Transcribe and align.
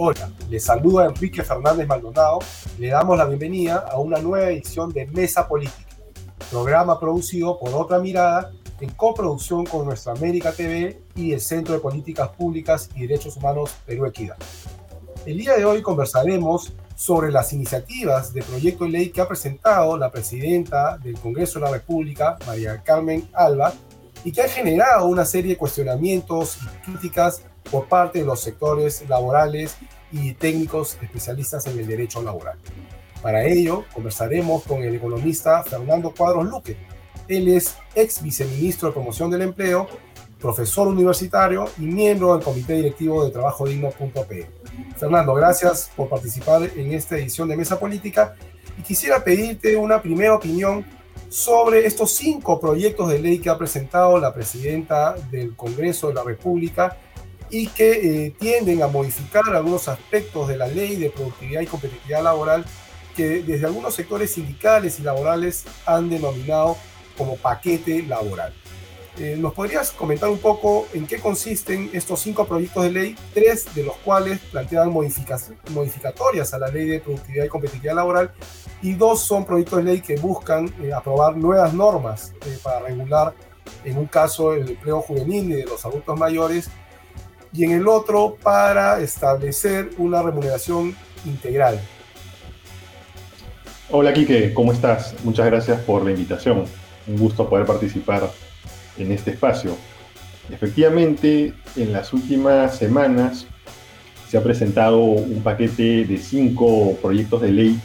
Hola, 0.00 0.30
les 0.48 0.62
saluda 0.62 1.06
Enrique 1.06 1.42
Fernández 1.42 1.84
Maldonado. 1.88 2.38
Le 2.78 2.86
damos 2.86 3.18
la 3.18 3.24
bienvenida 3.24 3.78
a 3.90 3.98
una 3.98 4.20
nueva 4.20 4.48
edición 4.48 4.92
de 4.92 5.08
Mesa 5.08 5.48
Política, 5.48 5.96
programa 6.52 7.00
producido 7.00 7.58
por 7.58 7.74
Otra 7.74 7.98
Mirada 7.98 8.52
en 8.80 8.90
coproducción 8.90 9.66
con 9.66 9.86
Nuestra 9.86 10.12
América 10.12 10.52
TV 10.52 11.02
y 11.16 11.32
el 11.32 11.40
Centro 11.40 11.74
de 11.74 11.80
Políticas 11.80 12.28
Públicas 12.28 12.88
y 12.94 13.08
Derechos 13.08 13.36
Humanos 13.38 13.74
Perú 13.84 14.06
Equidad. 14.06 14.36
El 15.26 15.36
día 15.36 15.56
de 15.56 15.64
hoy 15.64 15.82
conversaremos 15.82 16.72
sobre 16.94 17.32
las 17.32 17.52
iniciativas 17.52 18.32
de 18.32 18.44
proyecto 18.44 18.84
de 18.84 18.90
ley 18.90 19.08
que 19.10 19.20
ha 19.20 19.26
presentado 19.26 19.98
la 19.98 20.12
presidenta 20.12 20.96
del 20.98 21.18
Congreso 21.18 21.58
de 21.58 21.64
la 21.64 21.72
República, 21.72 22.38
María 22.46 22.84
Carmen 22.84 23.28
Alba, 23.34 23.72
y 24.22 24.30
que 24.30 24.42
ha 24.42 24.48
generado 24.48 25.06
una 25.06 25.24
serie 25.24 25.54
de 25.54 25.58
cuestionamientos 25.58 26.56
y 26.62 26.84
críticas 26.84 27.42
por 27.70 27.86
parte 27.86 28.20
de 28.20 28.24
los 28.24 28.40
sectores 28.40 29.04
laborales 29.08 29.76
y 30.12 30.32
técnicos 30.34 30.96
especialistas 31.02 31.66
en 31.66 31.78
el 31.78 31.86
derecho 31.86 32.22
laboral. 32.22 32.58
Para 33.22 33.44
ello, 33.44 33.84
conversaremos 33.92 34.62
con 34.62 34.82
el 34.82 34.94
economista 34.94 35.62
Fernando 35.64 36.14
Cuadros 36.16 36.46
Luque. 36.46 36.76
Él 37.26 37.48
es 37.48 37.76
ex 37.94 38.22
viceministro 38.22 38.88
de 38.88 38.94
Promoción 38.94 39.30
del 39.30 39.42
Empleo, 39.42 39.88
profesor 40.40 40.86
universitario 40.86 41.68
y 41.78 41.82
miembro 41.82 42.34
del 42.34 42.44
Comité 42.44 42.74
Directivo 42.74 43.24
de 43.24 43.32
Trabajo 43.32 43.66
Digno.p. 43.66 44.50
Fernando, 44.96 45.34
gracias 45.34 45.90
por 45.96 46.08
participar 46.08 46.62
en 46.76 46.92
esta 46.92 47.16
edición 47.16 47.48
de 47.48 47.56
Mesa 47.56 47.78
Política 47.78 48.36
y 48.78 48.82
quisiera 48.82 49.22
pedirte 49.22 49.76
una 49.76 50.00
primera 50.00 50.34
opinión 50.34 50.86
sobre 51.28 51.86
estos 51.86 52.12
cinco 52.12 52.60
proyectos 52.60 53.10
de 53.10 53.18
ley 53.18 53.38
que 53.38 53.50
ha 53.50 53.58
presentado 53.58 54.18
la 54.18 54.32
presidenta 54.32 55.14
del 55.30 55.54
Congreso 55.56 56.08
de 56.08 56.14
la 56.14 56.22
República 56.24 56.96
y 57.50 57.68
que 57.68 58.26
eh, 58.26 58.34
tienden 58.38 58.82
a 58.82 58.88
modificar 58.88 59.44
algunos 59.48 59.88
aspectos 59.88 60.48
de 60.48 60.56
la 60.56 60.68
ley 60.68 60.96
de 60.96 61.10
productividad 61.10 61.60
y 61.60 61.66
competitividad 61.66 62.22
laboral 62.22 62.64
que 63.16 63.42
desde 63.42 63.66
algunos 63.66 63.94
sectores 63.94 64.32
sindicales 64.32 65.00
y 65.00 65.02
laborales 65.02 65.64
han 65.86 66.08
denominado 66.08 66.76
como 67.16 67.36
paquete 67.36 68.02
laboral. 68.04 68.54
Eh, 69.18 69.36
¿Nos 69.36 69.52
podrías 69.52 69.90
comentar 69.90 70.28
un 70.28 70.38
poco 70.38 70.86
en 70.92 71.04
qué 71.04 71.18
consisten 71.18 71.90
estos 71.92 72.20
cinco 72.20 72.46
proyectos 72.46 72.84
de 72.84 72.92
ley, 72.92 73.16
tres 73.34 73.74
de 73.74 73.82
los 73.82 73.96
cuales 73.96 74.38
plantean 74.52 74.92
modificatorias 74.92 76.54
a 76.54 76.58
la 76.60 76.68
ley 76.68 76.86
de 76.86 77.00
productividad 77.00 77.44
y 77.46 77.48
competitividad 77.48 77.96
laboral 77.96 78.30
y 78.80 78.92
dos 78.92 79.20
son 79.22 79.44
proyectos 79.44 79.78
de 79.78 79.84
ley 79.84 80.00
que 80.00 80.14
buscan 80.14 80.72
eh, 80.80 80.92
aprobar 80.92 81.36
nuevas 81.36 81.74
normas 81.74 82.32
para 82.62 82.78
regular, 82.78 83.34
en 83.84 83.98
un 83.98 84.06
caso, 84.06 84.52
el 84.52 84.70
empleo 84.70 85.00
juvenil 85.00 85.50
y 85.50 85.54
de 85.56 85.64
los 85.64 85.84
adultos 85.84 86.16
mayores 86.16 86.70
y 87.52 87.64
en 87.64 87.72
el 87.72 87.88
otro 87.88 88.36
para 88.42 89.00
establecer 89.00 89.90
una 89.98 90.22
remuneración 90.22 90.94
integral. 91.24 91.80
Hola 93.90 94.12
Quique, 94.12 94.52
¿cómo 94.52 94.72
estás? 94.72 95.14
Muchas 95.24 95.46
gracias 95.46 95.80
por 95.80 96.04
la 96.04 96.10
invitación. 96.10 96.64
Un 97.06 97.16
gusto 97.16 97.48
poder 97.48 97.66
participar 97.66 98.30
en 98.98 99.12
este 99.12 99.30
espacio. 99.30 99.76
Efectivamente, 100.50 101.54
en 101.76 101.92
las 101.92 102.12
últimas 102.12 102.76
semanas 102.76 103.46
se 104.28 104.36
ha 104.36 104.42
presentado 104.42 104.98
un 104.98 105.42
paquete 105.42 106.04
de 106.04 106.18
cinco 106.18 106.96
proyectos 107.00 107.40
de 107.40 107.50
ley 107.50 107.80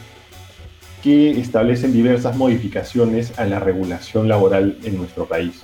que 1.02 1.38
establecen 1.40 1.92
diversas 1.92 2.36
modificaciones 2.36 3.38
a 3.38 3.44
la 3.44 3.60
regulación 3.60 4.28
laboral 4.28 4.78
en 4.84 4.96
nuestro 4.96 5.26
país 5.26 5.62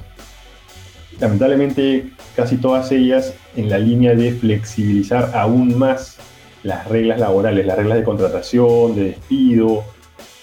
lamentablemente 1.21 2.11
casi 2.35 2.57
todas 2.57 2.91
ellas 2.93 3.35
en 3.55 3.69
la 3.69 3.79
línea 3.79 4.15
de 4.15 4.33
flexibilizar 4.33 5.33
aún 5.35 5.79
más 5.79 6.19
las 6.63 6.87
reglas 6.89 7.21
laborales, 7.21 7.67
las 7.67 7.77
reglas 7.77 7.99
de 7.99 8.05
contratación, 8.05 8.95
de 8.95 9.05
despido, 9.05 9.85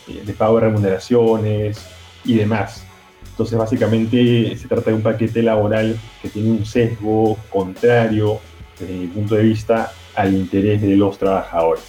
eh, 0.08 0.22
de 0.26 0.34
pago 0.34 0.56
de 0.56 0.62
remuneraciones 0.62 1.86
y 2.24 2.36
demás. 2.36 2.84
Entonces 3.32 3.58
básicamente 3.58 4.56
se 4.58 4.68
trata 4.68 4.90
de 4.90 4.96
un 4.96 5.04
paquete 5.04 5.44
laboral 5.44 6.00
que 6.22 6.30
tiene 6.30 6.50
un 6.52 6.66
sesgo 6.66 7.38
contrario 7.50 8.40
desde 8.80 8.94
mi 8.94 9.08
punto 9.08 9.36
de 9.36 9.44
vista 9.44 9.92
al 10.16 10.34
interés 10.34 10.82
de 10.82 10.96
los 10.96 11.18
trabajadores. 11.18 11.84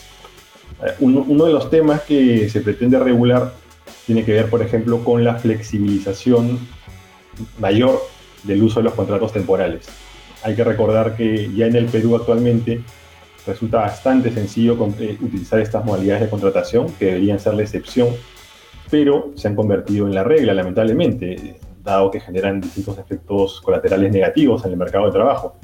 Eh, 0.83 0.95
uno, 1.01 1.45
de 1.45 1.53
los 1.53 1.71
temas 1.71 2.03
que 2.03 2.49
se 2.49 2.61
pretende 2.61 2.99
regular 2.99 3.55
tiene 4.07 4.25
que 4.25 4.33
ver, 4.33 4.49
por 4.49 4.63
ejemplo, 4.63 5.03
con 5.05 5.25
la 5.25 5.37
flexibilización 5.37 6.59
mayor 7.59 8.01
del 8.45 8.63
uso 8.63 8.81
de 8.81 8.85
los 8.85 8.95
contratos 8.95 9.33
temporales. 9.33 9.89
Hay 10.43 10.55
que 10.55 10.65
recordar 10.65 11.17
que 11.17 11.51
ya 11.55 11.67
en 11.67 11.77
el 11.77 11.87
Perú 11.87 12.17
actualmente 12.17 12.83
resulta 13.47 13.79
bastante 13.79 14.31
sencillo 14.31 14.77
eh, 14.99 15.17
utilizar 15.21 15.59
estas 15.61 15.85
modalidades 15.85 16.23
de 16.23 16.31
contratación, 16.31 16.93
que 16.99 17.07
deberían 17.07 17.41
ser 17.41 17.55
la 17.55 17.63
excepción, 17.63 18.09
pero 18.91 19.33
se 19.35 19.49
han 19.49 19.57
convertido 19.57 20.07
en 20.07 20.15
la 20.15 20.23
regla, 20.23 20.55
lamentablemente, 20.55 21.59
dado 21.83 22.11
que 22.11 22.21
generan 22.21 22.61
distintos 22.61 22.99
efectos 22.99 23.61
colaterales 23.61 24.13
negativos 24.13 24.65
en 24.65 24.73
el 24.73 24.77
mercado 24.77 25.07
de 25.07 25.13
trabajo. 25.13 25.57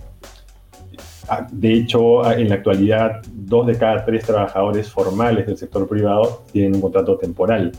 Ah, 1.29 1.47
de 1.51 1.73
hecho, 1.73 2.31
en 2.31 2.49
la 2.49 2.57
actualidad, 2.57 3.23
dos 3.33 3.67
de 3.67 3.79
cada 3.79 4.05
tres 4.05 4.25
trabajadores 4.25 4.91
formales 4.91 5.47
del 5.47 5.57
sector 5.57 5.89
privado 5.89 6.45
tienen 6.53 6.75
un 6.75 6.81
contrato 6.83 7.17
temporal. 7.17 7.73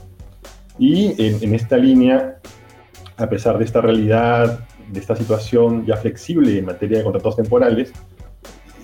Y 0.79 1.13
en, 1.23 1.43
en 1.43 1.53
esta 1.53 1.77
línea, 1.77 2.37
a 3.17 3.29
pesar 3.29 3.57
de 3.57 3.65
esta 3.65 3.81
realidad 3.81 4.59
de 4.91 4.99
esta 4.99 5.15
situación 5.15 5.85
ya 5.85 5.97
flexible 5.97 6.57
en 6.57 6.65
materia 6.65 6.99
de 6.99 7.03
contratos 7.03 7.35
temporales, 7.35 7.93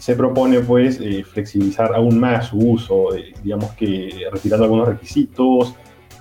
se 0.01 0.15
propone 0.15 0.61
pues 0.61 0.99
eh, 0.99 1.23
flexibilizar 1.23 1.93
aún 1.93 2.19
más 2.19 2.47
su 2.47 2.57
uso, 2.57 3.15
eh, 3.15 3.33
digamos 3.43 3.73
que 3.73 4.25
retirando 4.31 4.63
algunos 4.63 4.87
requisitos, 4.87 5.75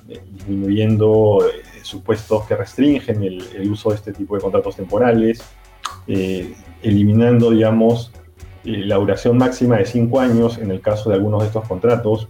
eh, 0.07 0.21
disminuyendo 0.35 1.39
supuestos 1.81 2.47
que 2.47 2.57
restringen 2.57 3.23
el, 3.23 3.43
el, 3.57 3.71
uso 3.71 3.89
de 3.89 3.97
este 3.97 4.13
tipo 4.13 4.35
de 4.35 4.43
contratos 4.43 4.77
temporales, 4.77 5.43
eliminando, 6.83 7.51
digamos, 7.51 8.13
la 8.65 8.97
duración 8.97 9.39
máxima 9.39 9.79
de 9.79 9.87
cinco 9.87 10.21
años 10.21 10.59
en 10.59 10.71
el 10.71 10.83
caso 10.83 11.09
de 11.09 11.17
algunos 11.17 11.41
de 11.41 11.47
estos 11.47 11.67
contratos 11.67 12.29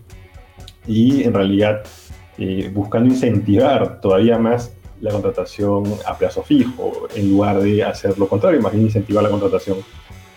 y 0.87 1.25
en 1.25 1.35
realidad 1.35 1.83
buscando 2.73 3.13
incentivar 3.13 4.01
todavía 4.01 4.39
más 4.39 4.73
la 5.01 5.11
contratación 5.11 5.85
a 6.07 6.17
plazo 6.17 6.43
fijo, 6.43 7.09
en 7.15 7.31
lugar 7.31 7.61
de 7.61 7.83
hacer 7.83 8.19
lo 8.19 8.29
contrario, 8.29 8.61
más 8.61 8.73
bien 8.73 8.85
incentivar 8.85 9.23
la 9.23 9.31
contratación 9.31 9.79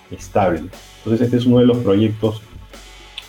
estable. 0.10 0.64
Entonces 0.98 1.22
este 1.26 1.38
es 1.38 1.46
uno 1.46 1.60
de 1.60 1.66
los 1.66 1.78
proyectos 1.78 2.42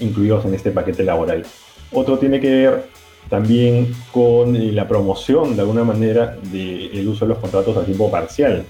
incluidos 0.01 0.45
en 0.45 0.55
este 0.55 0.71
paquete 0.71 1.03
laboral. 1.03 1.45
Otro 1.93 2.19
tiene 2.19 2.41
que 2.41 2.51
ver 2.51 2.89
también 3.29 3.95
con 4.13 4.55
eh, 4.55 4.73
la 4.73 4.87
promoción 4.87 5.57
de 5.57 5.63
alguna 5.63 5.85
manera 5.85 6.37
del 6.43 7.09
uso 7.09 7.25
de 7.25 7.31
los 7.31 7.39
contratos 7.39 7.77
a 7.77 7.85
tiempo 7.85 8.11
parcial, 8.11 8.65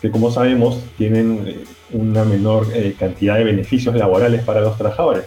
que 0.00 0.10
como 0.10 0.30
sabemos 0.30 0.82
tienen 0.98 1.44
eh, 1.46 1.64
una 1.92 2.24
menor 2.24 2.66
eh, 2.74 2.94
cantidad 2.98 3.36
de 3.36 3.44
beneficios 3.44 3.94
laborales 3.94 4.42
para 4.42 4.60
los 4.60 4.76
trabajadores. 4.76 5.24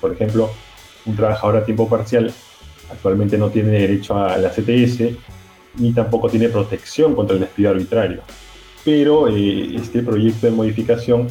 Por 0.00 0.12
ejemplo, 0.12 0.50
un 1.06 1.16
trabajador 1.16 1.56
a 1.58 1.64
tiempo 1.64 1.88
parcial 1.88 2.32
actualmente 2.90 3.36
no 3.36 3.50
tiene 3.50 3.70
derecho 3.70 4.16
a 4.16 4.38
la 4.38 4.50
CTS 4.50 5.16
ni 5.76 5.92
tampoco 5.92 6.28
tiene 6.28 6.48
protección 6.48 7.14
contra 7.14 7.34
el 7.34 7.40
despido 7.40 7.70
arbitrario. 7.70 8.22
Pero 8.84 9.28
eh, 9.28 9.76
este 9.76 10.02
proyecto 10.02 10.46
de 10.46 10.52
modificación, 10.52 11.28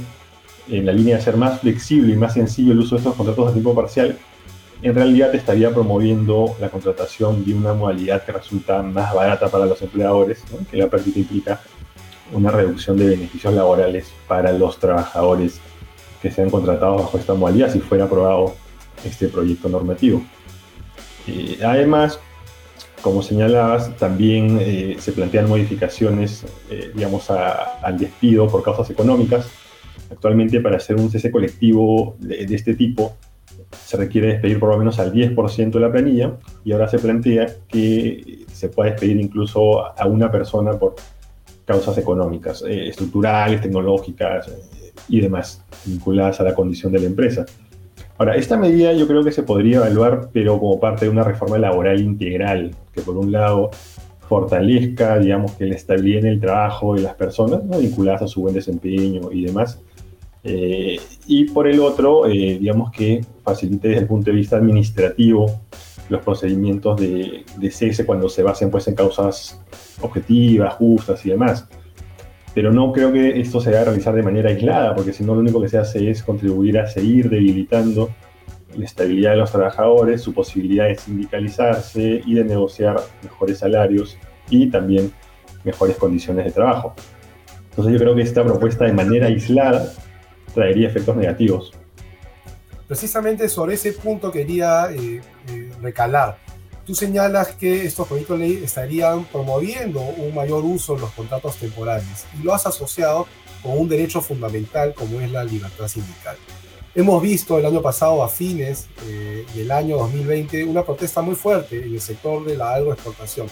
en 0.69 0.85
la 0.85 0.91
línea 0.91 1.17
de 1.17 1.23
ser 1.23 1.37
más 1.37 1.61
flexible 1.61 2.13
y 2.13 2.17
más 2.17 2.33
sencillo 2.33 2.73
el 2.73 2.79
uso 2.79 2.95
de 2.95 2.99
estos 2.99 3.15
contratos 3.15 3.49
a 3.49 3.53
tiempo 3.53 3.73
parcial, 3.73 4.17
en 4.81 4.93
realidad 4.93 5.33
estaría 5.33 5.71
promoviendo 5.71 6.55
la 6.59 6.69
contratación 6.69 7.43
de 7.43 7.53
una 7.53 7.73
modalidad 7.73 8.23
que 8.23 8.31
resulta 8.31 8.81
más 8.83 9.13
barata 9.13 9.49
para 9.49 9.65
los 9.65 9.81
empleadores, 9.81 10.43
que 10.69 10.77
la 10.77 10.87
práctica 10.87 11.19
implica 11.19 11.61
una 12.31 12.51
reducción 12.51 12.97
de 12.97 13.07
beneficios 13.07 13.53
laborales 13.53 14.11
para 14.27 14.51
los 14.51 14.77
trabajadores 14.79 15.59
que 16.21 16.31
sean 16.31 16.49
contratados 16.49 17.01
bajo 17.01 17.17
esta 17.17 17.33
modalidad 17.33 17.71
si 17.71 17.79
fuera 17.79 18.05
aprobado 18.05 18.55
este 19.03 19.27
proyecto 19.29 19.69
normativo. 19.69 20.21
Eh, 21.27 21.59
además, 21.63 22.19
como 23.01 23.21
señalabas, 23.21 23.95
también 23.97 24.57
eh, 24.59 24.97
se 24.99 25.11
plantean 25.11 25.47
modificaciones, 25.47 26.45
eh, 26.69 26.91
digamos, 26.93 27.29
al 27.29 27.97
despido 27.97 28.47
por 28.47 28.63
causas 28.63 28.89
económicas. 28.89 29.49
Actualmente, 30.11 30.59
para 30.61 30.77
hacer 30.77 30.95
un 30.95 31.09
cese 31.09 31.31
colectivo 31.31 32.15
de, 32.19 32.43
este 32.43 32.73
tipo, 32.73 33.15
se 33.85 33.97
requiere 33.97 34.27
despedir 34.27 34.59
por 34.59 34.69
lo 34.69 34.77
menos 34.77 34.99
al 34.99 35.13
10% 35.13 35.71
de 35.71 35.79
la 35.79 35.91
planilla 35.91 36.37
y 36.63 36.71
ahora 36.71 36.87
se 36.87 36.99
plantea 36.99 37.47
que 37.67 38.45
se 38.51 38.69
puede 38.69 38.91
despedir 38.91 39.17
incluso 39.19 39.85
a 39.85 40.05
una 40.07 40.31
persona 40.31 40.73
por 40.73 40.95
causas 41.65 41.97
económicas, 41.97 42.63
eh, 42.65 42.87
estructurales, 42.87 43.61
tecnológicas 43.61 44.49
y 45.09 45.19
demás, 45.19 45.63
vinculadas 45.85 46.39
a 46.39 46.43
la 46.43 46.55
condición 46.55 46.93
de 46.93 46.99
la 46.99 47.05
empresa. 47.05 47.45
Ahora, 48.17 48.35
esta 48.35 48.57
medida 48.57 48.93
yo 48.93 49.07
creo 49.07 49.23
que 49.23 49.31
se 49.31 49.43
podría 49.43 49.77
evaluar, 49.77 50.29
pero 50.33 50.59
como 50.59 50.79
parte 50.79 51.05
de 51.05 51.11
una 51.11 51.23
reforma 51.23 51.57
laboral 51.57 51.99
integral, 52.01 52.75
que 52.93 53.01
por 53.01 53.15
un 53.17 53.31
lado 53.31 53.69
fortalezca, 54.27 55.19
digamos, 55.19 55.51
que 55.53 55.65
la 55.65 55.75
estabilidad 55.75 56.25
en 56.25 56.31
el 56.33 56.39
trabajo 56.39 56.95
de 56.95 57.01
las 57.01 57.13
personas, 57.15 57.61
vinculadas 57.79 58.23
a 58.23 58.27
su 58.27 58.41
buen 58.41 58.53
desempeño 58.53 59.31
y 59.31 59.45
demás, 59.45 59.79
Eh, 60.49 60.97
y 61.25 61.45
por 61.45 61.67
el 61.67 61.81
otro, 61.81 62.25
eh, 62.25 62.57
digamos 62.57 62.91
que 62.91 63.19
facilite 63.43 63.89
desde 63.89 64.01
el 64.03 64.07
punto 64.07 64.31
de 64.31 64.37
vista 64.37 64.55
administrativo 64.55 65.59
los 66.07 66.21
procedimientos 66.21 66.95
de, 67.01 67.43
de 67.57 67.69
cese 67.71 68.05
cuando 68.05 68.29
se 68.29 68.43
basen 68.43 68.69
pues, 68.71 68.87
en 68.87 68.95
causas 68.95 69.59
objetivas, 69.99 70.75
justas 70.75 71.25
y 71.25 71.31
demás. 71.31 71.67
Pero 72.57 72.73
no 72.73 72.91
creo 72.91 73.13
que 73.13 73.39
esto 73.39 73.61
se 73.61 73.69
deba 73.69 73.83
realizar 73.83 74.15
de 74.15 74.23
manera 74.23 74.49
aislada, 74.49 74.95
porque 74.95 75.13
si 75.13 75.23
no 75.23 75.35
lo 75.35 75.41
único 75.41 75.61
que 75.61 75.69
se 75.69 75.77
hace 75.77 76.09
es 76.09 76.23
contribuir 76.23 76.79
a 76.79 76.87
seguir 76.87 77.29
debilitando 77.29 78.09
la 78.75 78.83
estabilidad 78.83 79.29
de 79.33 79.37
los 79.37 79.51
trabajadores, 79.51 80.23
su 80.23 80.33
posibilidad 80.33 80.87
de 80.87 80.95
sindicalizarse 80.95 82.19
y 82.25 82.33
de 82.33 82.43
negociar 82.43 82.99
mejores 83.21 83.59
salarios 83.59 84.17
y 84.49 84.71
también 84.71 85.13
mejores 85.63 85.97
condiciones 85.97 86.45
de 86.45 86.51
trabajo. 86.51 86.95
Entonces 87.69 87.93
yo 87.93 87.99
creo 87.99 88.15
que 88.15 88.23
esta 88.23 88.43
propuesta 88.43 88.85
de 88.85 88.93
manera 88.93 89.27
aislada 89.27 89.93
traería 90.55 90.87
efectos 90.87 91.15
negativos. 91.15 91.73
Precisamente 92.87 93.49
sobre 93.49 93.75
ese 93.75 93.93
punto 93.93 94.31
quería 94.31 94.89
eh, 94.89 95.21
eh, 95.49 95.69
recalar. 95.79 96.39
Tú 96.87 96.95
señalas 96.95 97.49
que 97.49 97.83
estos 97.85 98.07
proyectos 98.07 98.39
de 98.39 98.47
ley 98.47 98.63
estarían 98.63 99.25
promoviendo 99.25 99.99
un 99.99 100.33
mayor 100.33 100.63
uso 100.63 100.95
de 100.95 101.01
los 101.01 101.11
contratos 101.11 101.57
temporales 101.57 102.25
y 102.39 102.43
lo 102.43 102.53
has 102.53 102.65
asociado 102.65 103.27
con 103.61 103.77
un 103.77 103.89
derecho 103.89 104.21
fundamental 104.21 104.93
como 104.93 105.19
es 105.19 105.29
la 105.29 105.43
libertad 105.43 105.89
sindical. 105.89 106.37
Hemos 106.95 107.21
visto 107.21 107.59
el 107.59 107.65
año 107.65 107.81
pasado, 107.81 108.23
a 108.23 108.29
fines 108.29 108.87
eh, 109.03 109.45
del 109.53 109.69
año 109.71 109.97
2020, 109.97 110.63
una 110.63 110.85
protesta 110.85 111.21
muy 111.21 111.35
fuerte 111.35 111.85
en 111.85 111.93
el 111.93 111.99
sector 111.99 112.45
de 112.45 112.55
la 112.55 112.75
agroexportación. 112.75 113.47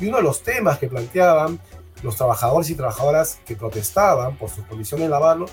Y 0.00 0.06
uno 0.06 0.18
de 0.18 0.22
los 0.22 0.42
temas 0.44 0.78
que 0.78 0.86
planteaban 0.86 1.58
los 2.04 2.14
trabajadores 2.14 2.70
y 2.70 2.76
trabajadoras 2.76 3.40
que 3.44 3.56
protestaban 3.56 4.38
por 4.38 4.48
sus 4.48 4.64
condiciones 4.64 5.10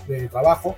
de 0.07 0.29
trabajo 0.29 0.75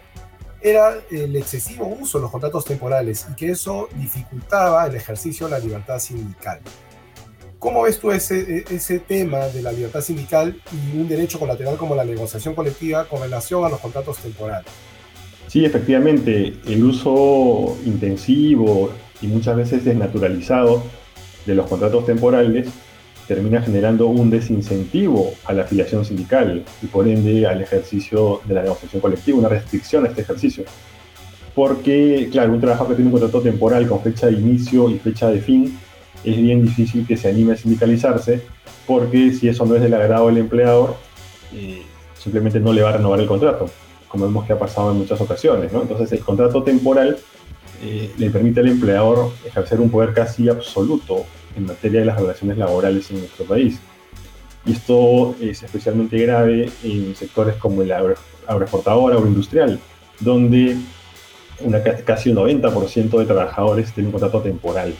era 0.65 0.97
el 1.11 1.35
excesivo 1.35 1.85
uso 1.85 2.17
de 2.17 2.23
los 2.23 2.31
contratos 2.31 2.65
temporales 2.65 3.27
y 3.31 3.35
que 3.35 3.51
eso 3.51 3.87
dificultaba 3.95 4.87
el 4.87 4.95
ejercicio 4.95 5.45
de 5.45 5.51
la 5.51 5.59
libertad 5.59 5.99
sindical. 5.99 6.59
¿Cómo 7.59 7.83
ves 7.83 7.99
tú 7.99 8.11
ese, 8.11 8.65
ese 8.71 8.97
tema 8.97 9.45
de 9.47 9.61
la 9.61 9.71
libertad 9.71 10.01
sindical 10.01 10.59
y 10.71 10.97
un 10.97 11.07
derecho 11.07 11.39
colateral 11.39 11.77
como 11.77 11.93
la 11.93 12.03
negociación 12.03 12.55
colectiva 12.55 13.05
con 13.05 13.21
relación 13.21 13.63
a 13.63 13.69
los 13.69 13.79
contratos 13.79 14.17
temporales? 14.17 14.65
Sí, 15.45 15.63
efectivamente, 15.63 16.55
el 16.65 16.83
uso 16.83 17.77
intensivo 17.85 18.91
y 19.21 19.27
muchas 19.27 19.55
veces 19.55 19.85
desnaturalizado 19.85 20.81
de 21.45 21.53
los 21.53 21.67
contratos 21.67 22.07
temporales 22.07 22.69
termina 23.27 23.61
generando 23.61 24.07
un 24.07 24.29
desincentivo 24.29 25.33
a 25.45 25.53
la 25.53 25.63
afiliación 25.63 26.05
sindical 26.05 26.63
y 26.81 26.85
por 26.87 27.07
ende 27.07 27.45
al 27.47 27.61
ejercicio 27.61 28.41
de 28.45 28.53
la 28.53 28.63
negociación 28.63 29.01
colectiva, 29.01 29.37
una 29.39 29.49
restricción 29.49 30.05
a 30.05 30.09
este 30.09 30.21
ejercicio. 30.21 30.63
Porque, 31.53 32.29
claro, 32.31 32.53
un 32.53 32.59
trabajador 32.59 32.89
que 32.89 32.95
tiene 32.95 33.07
un 33.07 33.19
contrato 33.19 33.41
temporal 33.41 33.87
con 33.87 34.01
fecha 34.01 34.27
de 34.27 34.33
inicio 34.33 34.89
y 34.89 34.99
fecha 34.99 35.29
de 35.29 35.39
fin, 35.41 35.77
es 36.23 36.37
bien 36.37 36.63
difícil 36.63 37.05
que 37.07 37.17
se 37.17 37.29
anime 37.29 37.53
a 37.53 37.57
sindicalizarse, 37.57 38.41
porque 38.85 39.31
si 39.31 39.47
eso 39.47 39.65
no 39.65 39.75
es 39.75 39.81
del 39.81 39.93
agrado 39.93 40.27
del 40.27 40.37
empleador, 40.37 40.95
eh, 41.53 41.83
simplemente 42.17 42.59
no 42.59 42.73
le 42.73 42.81
va 42.81 42.89
a 42.89 42.93
renovar 42.97 43.19
el 43.19 43.27
contrato, 43.27 43.69
como 44.07 44.25
vemos 44.25 44.45
que 44.45 44.53
ha 44.53 44.59
pasado 44.59 44.91
en 44.91 44.97
muchas 44.97 45.21
ocasiones. 45.21 45.71
Entonces, 45.73 46.11
el 46.11 46.19
contrato 46.19 46.61
temporal 46.63 47.17
eh, 47.81 48.11
le 48.17 48.29
permite 48.29 48.59
al 48.59 48.67
empleador 48.67 49.31
ejercer 49.45 49.79
un 49.79 49.89
poder 49.89 50.13
casi 50.13 50.49
absoluto 50.49 51.25
en 51.55 51.65
materia 51.65 52.01
de 52.01 52.05
las 52.05 52.19
relaciones 52.19 52.57
laborales 52.57 53.09
en 53.11 53.19
nuestro 53.19 53.45
país. 53.45 53.79
Y 54.65 54.71
esto 54.71 55.35
es 55.39 55.61
especialmente 55.61 56.17
grave 56.17 56.69
en 56.83 57.15
sectores 57.15 57.55
como 57.55 57.83
el 57.83 57.91
agroexportador, 57.91 59.13
agroindustrial, 59.13 59.79
donde 60.19 60.75
una, 61.61 61.81
casi 61.81 62.31
un 62.31 62.37
90% 62.37 63.19
de 63.19 63.25
trabajadores 63.25 63.93
tienen 63.93 64.07
un 64.07 64.11
contrato 64.19 64.41
temporal, 64.41 64.93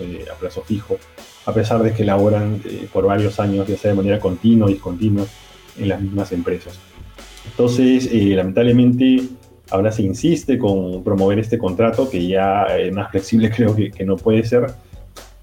eh, 0.00 0.24
a 0.30 0.38
plazo 0.38 0.62
fijo, 0.62 0.98
a 1.46 1.52
pesar 1.52 1.82
de 1.82 1.92
que 1.92 2.04
laboran 2.04 2.60
eh, 2.64 2.86
por 2.92 3.06
varios 3.06 3.40
años, 3.40 3.66
ya 3.66 3.76
sea 3.76 3.92
de 3.92 3.96
manera 3.96 4.20
continua 4.20 4.66
o 4.66 4.70
discontinua, 4.70 5.26
en 5.78 5.88
las 5.88 6.00
mismas 6.00 6.32
empresas. 6.32 6.78
Entonces, 7.50 8.08
eh, 8.12 8.34
lamentablemente, 8.34 9.22
ahora 9.70 9.92
se 9.92 10.02
insiste 10.02 10.58
con 10.58 11.02
promover 11.02 11.38
este 11.38 11.58
contrato, 11.58 12.08
que 12.10 12.26
ya 12.26 12.66
más 12.92 13.10
flexible 13.10 13.50
creo 13.54 13.74
que, 13.74 13.90
que 13.90 14.04
no 14.04 14.16
puede 14.16 14.44
ser, 14.44 14.66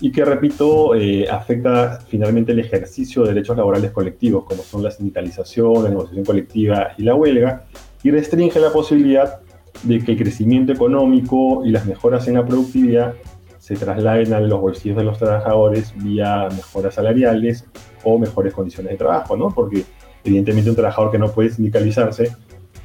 y 0.03 0.11
que, 0.11 0.25
repito, 0.25 0.95
eh, 0.95 1.29
afecta 1.29 1.97
finalmente 2.09 2.51
el 2.51 2.59
ejercicio 2.59 3.21
de 3.23 3.29
derechos 3.29 3.55
laborales 3.55 3.91
colectivos, 3.91 4.43
como 4.43 4.61
son 4.61 4.83
la 4.83 4.91
sindicalización, 4.91 5.81
la 5.81 5.89
negociación 5.91 6.25
colectiva 6.25 6.89
y 6.97 7.03
la 7.03 7.15
huelga, 7.15 7.63
y 8.03 8.11
restringe 8.11 8.59
la 8.59 8.73
posibilidad 8.73 9.39
de 9.83 10.03
que 10.03 10.11
el 10.11 10.17
crecimiento 10.17 10.73
económico 10.73 11.65
y 11.65 11.69
las 11.69 11.85
mejoras 11.85 12.27
en 12.27 12.33
la 12.33 12.45
productividad 12.45 13.13
se 13.59 13.77
trasladen 13.77 14.33
a 14.33 14.41
los 14.41 14.59
bolsillos 14.59 14.97
de 14.97 15.05
los 15.05 15.17
trabajadores 15.17 15.93
vía 15.95 16.49
mejoras 16.53 16.95
salariales 16.95 17.63
o 18.03 18.19
mejores 18.19 18.53
condiciones 18.53 18.91
de 18.91 18.97
trabajo, 18.97 19.37
¿no? 19.37 19.51
Porque 19.55 19.85
evidentemente 20.25 20.69
un 20.69 20.75
trabajador 20.75 21.11
que 21.11 21.17
no 21.17 21.31
puede 21.31 21.49
sindicalizarse 21.49 22.29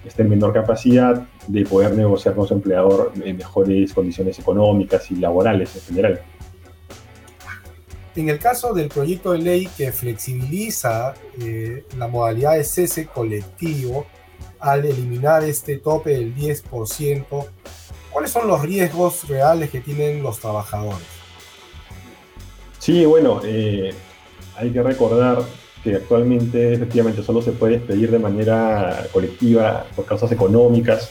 está 0.06 0.22
en 0.22 0.28
menor 0.28 0.52
capacidad 0.52 1.26
de 1.48 1.64
poder 1.64 1.96
negociar 1.96 2.36
con 2.36 2.46
su 2.46 2.54
empleador 2.54 3.10
en 3.24 3.38
mejores 3.38 3.92
condiciones 3.92 4.38
económicas 4.38 5.10
y 5.10 5.16
laborales 5.16 5.74
en 5.74 5.82
general. 5.82 6.20
En 8.18 8.28
el 8.28 8.40
caso 8.40 8.74
del 8.74 8.88
proyecto 8.88 9.30
de 9.30 9.38
ley 9.38 9.68
que 9.76 9.92
flexibiliza 9.92 11.14
eh, 11.40 11.84
la 11.96 12.08
modalidad 12.08 12.54
de 12.54 12.64
cese 12.64 13.06
colectivo 13.06 14.06
al 14.58 14.84
eliminar 14.86 15.44
este 15.44 15.76
tope 15.76 16.10
del 16.10 16.34
10%, 16.34 17.24
¿cuáles 18.10 18.32
son 18.32 18.48
los 18.48 18.60
riesgos 18.60 19.28
reales 19.28 19.70
que 19.70 19.80
tienen 19.80 20.20
los 20.20 20.40
trabajadores? 20.40 21.06
Sí, 22.80 23.04
bueno, 23.04 23.40
eh, 23.44 23.94
hay 24.56 24.70
que 24.72 24.82
recordar 24.82 25.44
que 25.84 25.94
actualmente 25.94 26.72
efectivamente 26.72 27.22
solo 27.22 27.40
se 27.40 27.52
puede 27.52 27.74
despedir 27.74 28.10
de 28.10 28.18
manera 28.18 29.06
colectiva 29.12 29.86
por 29.94 30.06
causas 30.06 30.32
económicas, 30.32 31.10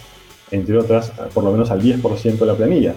entre 0.51 0.77
otras, 0.77 1.12
por 1.33 1.45
lo 1.45 1.54
menos 1.54 1.71
al 1.71 1.81
10% 1.81 2.38
de 2.38 2.45
la 2.45 2.56
planilla. 2.56 2.95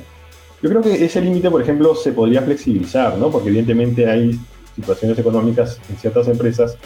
Yo 0.62 0.68
creo 0.68 0.82
que 0.82 1.04
ese 1.04 1.20
límite, 1.20 1.50
por 1.50 1.62
ejemplo, 1.62 1.94
se 1.94 2.12
podría 2.12 2.42
flexibilizar, 2.42 3.16
¿no? 3.16 3.30
Porque 3.30 3.48
evidentemente 3.48 4.08
hay 4.08 4.38
situaciones 4.74 5.18
económicas 5.18 5.80
en 5.88 5.96
ciertas 5.96 6.28
empresas 6.28 6.76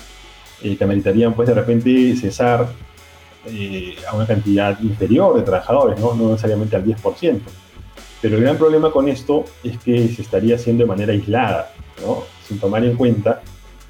eh, 0.63 0.77
que 0.77 0.85
ameritarían, 0.85 1.35
pues, 1.35 1.49
de 1.49 1.55
repente 1.55 2.17
cesar 2.17 2.69
eh, 3.47 3.97
a 4.09 4.15
una 4.15 4.27
cantidad 4.27 4.81
inferior 4.81 5.37
de 5.37 5.43
trabajadores, 5.43 5.99
¿no? 5.99 6.15
No 6.15 6.31
necesariamente 6.31 6.77
al 6.77 6.85
10%. 6.85 7.41
Pero 8.23 8.37
el 8.37 8.43
gran 8.43 8.57
problema 8.57 8.91
con 8.91 9.09
esto 9.09 9.45
es 9.63 9.77
que 9.79 10.09
se 10.09 10.23
estaría 10.23 10.55
haciendo 10.55 10.85
de 10.85 10.89
manera 10.89 11.13
aislada, 11.13 11.73
¿no? 12.01 12.23
Sin 12.47 12.59
tomar 12.59 12.85
en 12.85 12.97
cuenta 12.97 13.43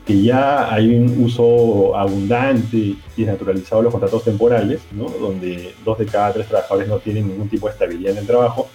que 0.06 0.22
ya 0.22 0.72
hay 0.72 0.94
un 0.94 1.24
uso 1.24 1.96
abundante 1.96 2.76
y 2.76 2.98
desnaturalizado 3.16 3.80
de 3.80 3.84
los 3.84 3.92
contratos 3.92 4.24
temporales, 4.24 4.82
¿no? 4.92 5.04
donde 5.08 5.74
dos 5.84 5.98
de 5.98 6.04
cada 6.04 6.32
tres 6.32 6.46
trabajadores 6.46 6.88
no 6.88 6.98
tienen 6.98 7.28
ningún 7.28 7.48
tipo 7.48 7.66
de 7.68 7.72
estabilidad 7.72 8.12
en 8.12 8.18
el 8.18 8.26
trabajo, 8.26 8.68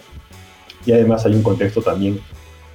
y 0.90 0.92
además 0.92 1.24
hay 1.24 1.34
un 1.34 1.44
contexto 1.44 1.84
también 1.84 2.20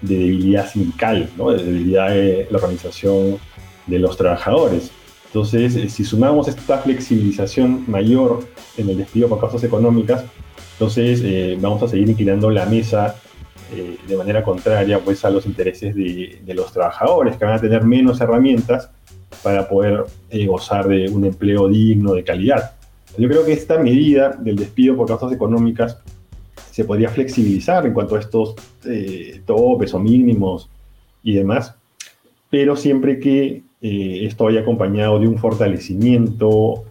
de 0.00 0.16
debilidad 0.16 0.70
sindical, 0.70 1.28
¿no? 1.36 1.50
de 1.50 1.64
debilidad 1.64 2.10
de 2.10 2.46
la 2.48 2.58
organización 2.58 3.38
de 3.88 3.98
los 3.98 4.16
trabajadores. 4.16 4.92
Entonces, 5.26 5.74
eh, 5.74 5.88
si 5.88 6.04
sumamos 6.04 6.46
esta 6.46 6.78
flexibilización 6.78 7.90
mayor 7.90 8.46
en 8.76 8.88
el 8.88 8.98
despido 8.98 9.28
por 9.28 9.40
causas 9.40 9.64
económicas, 9.64 10.24
entonces 10.74 11.22
eh, 11.24 11.58
vamos 11.60 11.82
a 11.82 11.88
seguir 11.88 12.08
inclinando 12.08 12.50
la 12.50 12.66
mesa 12.66 13.16
eh, 13.74 13.96
de 14.06 14.16
manera 14.16 14.44
contraria 14.44 15.00
pues, 15.00 15.24
a 15.24 15.30
los 15.30 15.44
intereses 15.44 15.96
de, 15.96 16.40
de, 16.40 16.54
los 16.54 16.72
trabajadores, 16.72 17.36
que 17.36 17.44
van 17.44 17.54
a 17.54 17.60
tener 17.60 17.82
menos 17.82 18.20
herramientas 18.20 18.90
para 19.42 19.68
poder 19.68 20.04
gozar 20.46 20.86
de 20.86 21.08
un 21.08 21.24
empleo 21.24 21.66
digno, 21.66 22.14
de 22.14 22.22
calidad. 22.22 22.74
Yo 23.18 23.28
creo 23.28 23.44
que 23.44 23.52
esta 23.52 23.78
medida 23.78 24.30
del 24.38 24.54
despido 24.54 24.94
por 24.96 25.08
causas 25.08 25.32
económicas 25.32 25.98
se 26.74 26.84
podría 26.84 27.08
flexibilizar 27.08 27.86
en 27.86 27.94
cuanto 27.94 28.16
a 28.16 28.18
estos 28.18 28.56
eh, 28.84 29.40
topes 29.46 29.94
o 29.94 30.00
mínimos 30.00 30.68
y 31.22 31.34
demás, 31.34 31.76
pero 32.50 32.74
siempre 32.74 33.20
que 33.20 33.62
eh, 33.80 34.26
esto 34.26 34.46
vaya 34.46 34.62
acompañado 34.62 35.20
de 35.20 35.28
un 35.28 35.38
fortalecimiento 35.38 36.82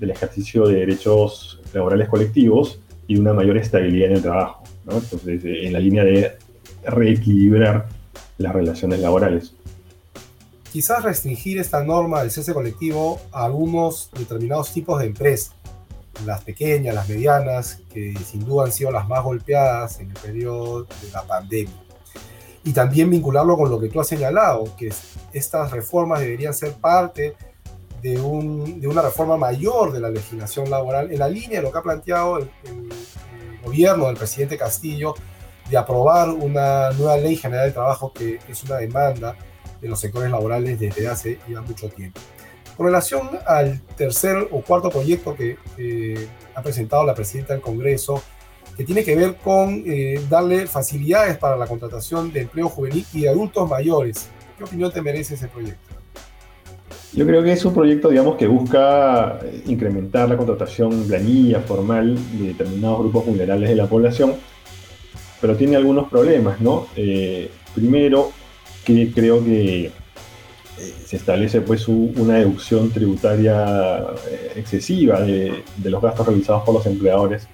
del 0.00 0.10
ejercicio 0.10 0.66
de 0.66 0.80
derechos 0.80 1.60
laborales 1.72 2.08
colectivos 2.08 2.80
y 3.06 3.16
una 3.16 3.32
mayor 3.32 3.58
estabilidad 3.58 4.10
en 4.10 4.16
el 4.16 4.22
trabajo. 4.22 4.64
Entonces, 4.88 5.44
eh, 5.44 5.66
en 5.68 5.72
la 5.72 5.78
línea 5.78 6.02
de 6.02 6.32
reequilibrar 6.84 7.86
las 8.38 8.52
relaciones 8.52 8.98
laborales. 8.98 9.54
Quizás 10.72 11.04
restringir 11.04 11.58
esta 11.58 11.84
norma 11.84 12.22
del 12.22 12.32
cese 12.32 12.52
colectivo 12.52 13.20
a 13.30 13.44
algunos 13.44 14.10
determinados 14.18 14.72
tipos 14.72 14.98
de 14.98 15.06
empresas 15.06 15.54
las 16.24 16.44
pequeñas, 16.44 16.94
las 16.94 17.08
medianas, 17.08 17.80
que 17.92 18.14
sin 18.24 18.44
duda 18.44 18.66
han 18.66 18.72
sido 18.72 18.90
las 18.90 19.08
más 19.08 19.22
golpeadas 19.22 20.00
en 20.00 20.10
el 20.10 20.16
periodo 20.16 20.82
de 20.82 21.10
la 21.12 21.22
pandemia. 21.22 21.74
Y 22.64 22.72
también 22.72 23.10
vincularlo 23.10 23.56
con 23.56 23.70
lo 23.70 23.80
que 23.80 23.88
tú 23.88 24.00
has 24.00 24.08
señalado, 24.08 24.76
que 24.76 24.92
estas 25.32 25.70
reformas 25.70 26.20
deberían 26.20 26.54
ser 26.54 26.72
parte 26.74 27.36
de, 28.02 28.18
una 28.20 29.02
reforma 29.02 29.36
mayor 29.36 29.92
de 29.92 30.00
la 30.00 30.10
legislación 30.10 30.70
laboral 30.70 31.10
en 31.12 31.18
la 31.18 31.28
línea 31.28 31.58
de 31.58 31.62
lo 31.62 31.72
que 31.72 31.78
ha 31.78 31.82
planteado 31.82 32.38
el, 32.38 32.50
gobierno 33.64 34.06
del 34.06 34.16
presidente 34.16 34.56
Castillo 34.56 35.14
de 35.68 35.76
aprobar 35.76 36.30
una 36.30 36.90
nueva 36.92 37.18
ley 37.18 37.36
general 37.36 37.66
de 37.66 37.72
trabajo 37.72 38.12
que 38.12 38.38
es 38.48 38.62
una 38.64 38.76
demanda 38.76 39.36
de 39.80 39.88
los 39.88 40.00
sectores 40.00 40.30
laborales 40.30 40.78
desde 40.78 41.08
hace 41.08 41.38
ya 41.46 41.60
mucho 41.60 41.88
tiempo. 41.88 42.20
Con 42.78 42.86
relación 42.86 43.28
al 43.44 43.80
tercer 43.96 44.48
o 44.52 44.62
cuarto 44.62 44.88
proyecto 44.88 45.34
que 45.34 45.58
ha 46.54 46.62
presentado 46.62 47.04
la 47.04 47.14
presidenta 47.14 47.52
del 47.52 47.60
Congreso, 47.60 48.22
que 48.76 48.84
tiene 48.84 49.02
que 49.02 49.16
ver 49.16 49.34
con 49.34 49.82
eh, 49.84 50.20
darle 50.30 50.68
facilidades 50.68 51.36
para 51.36 51.56
la 51.56 51.66
contratación 51.66 52.32
de 52.32 52.42
empleo 52.42 52.68
juvenil 52.68 53.04
y 53.12 53.22
de 53.22 53.30
adultos 53.30 53.68
mayores. 53.68 54.28
¿Qué 54.56 54.62
opinión 54.62 54.92
te 54.92 55.02
merece 55.02 55.34
ese 55.34 55.48
proyecto? 55.48 55.96
Yo 57.12 57.26
creo 57.26 57.42
que 57.42 57.50
es 57.50 57.64
un 57.64 57.74
proyecto, 57.74 58.10
digamos, 58.10 58.36
que 58.36 58.46
busca 58.46 59.40
eh, 59.42 59.64
incrementar 59.66 60.28
la 60.28 60.36
contratación 60.36 61.08
planilla, 61.08 61.58
formal 61.62 62.16
de 62.38 62.46
determinados 62.46 63.00
grupos 63.00 63.26
vulnerables 63.26 63.70
de 63.70 63.74
la 63.74 63.88
población, 63.88 64.36
pero 65.40 65.56
tiene 65.56 65.74
algunos 65.74 66.08
problemas, 66.08 66.60
¿no? 66.60 66.86
Eh, 66.94 67.50
primero, 67.74 68.30
que 68.84 69.10
creo 69.12 69.44
que 69.44 69.90
eh, 70.78 70.94
se 71.04 71.16
establece 71.16 71.60
pues 71.60 71.88
una 71.88 72.34
deducción 72.34 72.90
tributaria 72.90 74.06
excesiva 74.54 75.20
de, 75.20 75.62
los 75.84 76.02
gastos 76.02 76.26
realizados 76.26 76.62
por 76.64 76.74
los 76.74 76.86
empleadores 76.86 77.48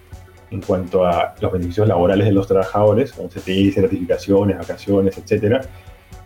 en 0.50 0.60
cuanto 0.60 1.04
a 1.04 1.34
los 1.40 1.52
beneficios 1.52 1.88
laborales 1.88 2.26
de 2.26 2.32
los 2.32 2.46
trabajadores, 2.46 3.12
como 3.12 3.28
CTI, 3.28 3.72
certificaciones, 3.72 4.58
vacaciones, 4.58 5.18
etcétera, 5.18 5.62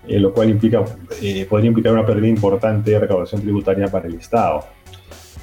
eh, 0.08 0.18
lo 0.18 0.32
cual 0.32 0.50
implica, 0.50 0.84
eh, 1.20 1.46
podría 1.48 1.68
implicar 1.68 1.92
una 1.92 2.06
pérdida 2.06 2.28
importante 2.28 2.92
de 2.92 2.98
recaudación 2.98 3.42
tributaria 3.42 3.88
para 3.88 4.08
el 4.08 4.14
Estado. 4.14 4.64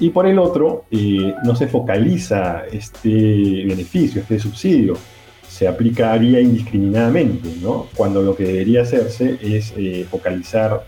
Y 0.00 0.10
por 0.10 0.26
el 0.26 0.38
otro, 0.38 0.84
eh, 0.90 1.34
no 1.44 1.54
se 1.54 1.68
focaliza 1.68 2.64
este 2.70 3.64
beneficio, 3.64 4.20
este 4.20 4.38
subsidio, 4.38 4.94
se 5.48 5.68
aplicaría 5.68 6.40
indiscriminadamente, 6.40 7.48
¿no? 7.62 7.86
cuando 7.94 8.22
lo 8.22 8.36
que 8.36 8.44
debería 8.44 8.82
hacerse 8.82 9.38
es 9.40 9.72
focalizar 10.10 10.84